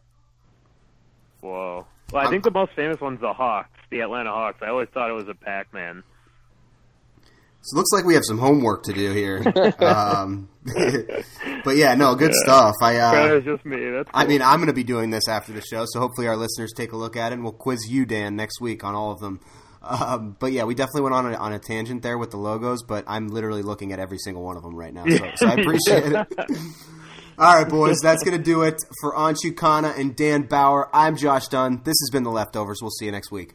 Whoa. 1.42 1.86
Well, 2.10 2.26
I 2.26 2.30
think 2.30 2.44
the 2.44 2.50
most 2.50 2.72
famous 2.72 2.98
one's 2.98 3.20
the 3.20 3.34
Hawks, 3.34 3.78
the 3.90 4.00
Atlanta 4.00 4.30
Hawks. 4.30 4.60
I 4.62 4.68
always 4.68 4.88
thought 4.88 5.10
it 5.10 5.14
was 5.14 5.28
a 5.28 5.34
Pac-Man. 5.34 6.02
So 7.62 7.74
it 7.74 7.78
looks 7.78 7.90
like 7.92 8.04
we 8.04 8.14
have 8.14 8.24
some 8.24 8.38
homework 8.38 8.84
to 8.84 8.92
do 8.92 9.12
here. 9.12 9.42
um, 9.80 10.48
but 11.64 11.76
yeah, 11.76 11.94
no, 11.94 12.14
good 12.14 12.34
stuff. 12.34 12.74
I 12.82 12.96
uh, 12.96 13.40
just 13.40 13.64
me. 13.66 13.90
That's 13.90 14.10
I 14.14 14.26
mean, 14.26 14.40
I'm 14.40 14.58
going 14.58 14.68
to 14.68 14.72
be 14.72 14.84
doing 14.84 15.10
this 15.10 15.28
after 15.28 15.52
the 15.52 15.60
show, 15.60 15.84
so 15.86 16.00
hopefully 16.00 16.26
our 16.26 16.36
listeners 16.36 16.72
take 16.74 16.92
a 16.92 16.96
look 16.96 17.16
at 17.16 17.32
it, 17.32 17.34
and 17.34 17.42
we'll 17.42 17.52
quiz 17.52 17.90
you, 17.90 18.06
Dan, 18.06 18.36
next 18.36 18.60
week 18.60 18.82
on 18.82 18.94
all 18.94 19.10
of 19.12 19.20
them. 19.20 19.40
Um, 19.82 20.36
but 20.38 20.52
yeah, 20.52 20.64
we 20.64 20.74
definitely 20.74 21.02
went 21.02 21.14
on 21.14 21.32
a, 21.32 21.36
on 21.36 21.52
a 21.52 21.58
tangent 21.58 22.02
there 22.02 22.18
with 22.18 22.30
the 22.30 22.36
logos, 22.36 22.82
but 22.82 23.04
I'm 23.06 23.28
literally 23.28 23.62
looking 23.62 23.92
at 23.92 23.98
every 23.98 24.18
single 24.18 24.42
one 24.42 24.56
of 24.56 24.62
them 24.62 24.74
right 24.74 24.92
now, 24.92 25.04
so, 25.06 25.30
so 25.36 25.46
I 25.46 25.52
appreciate 25.58 26.12
it. 26.12 26.58
All 27.38 27.56
right, 27.56 27.68
boys, 27.68 27.96
that's 28.02 28.22
going 28.22 28.36
to 28.36 28.42
do 28.42 28.62
it 28.62 28.76
for 29.00 29.14
Anshu 29.14 29.54
Khanna 29.54 29.98
and 29.98 30.14
Dan 30.14 30.42
Bauer. 30.42 30.94
I'm 30.94 31.16
Josh 31.16 31.48
Dunn. 31.48 31.80
This 31.84 31.96
has 32.02 32.10
been 32.12 32.22
The 32.22 32.30
Leftovers. 32.30 32.80
We'll 32.82 32.90
see 32.90 33.06
you 33.06 33.12
next 33.12 33.30
week. 33.30 33.54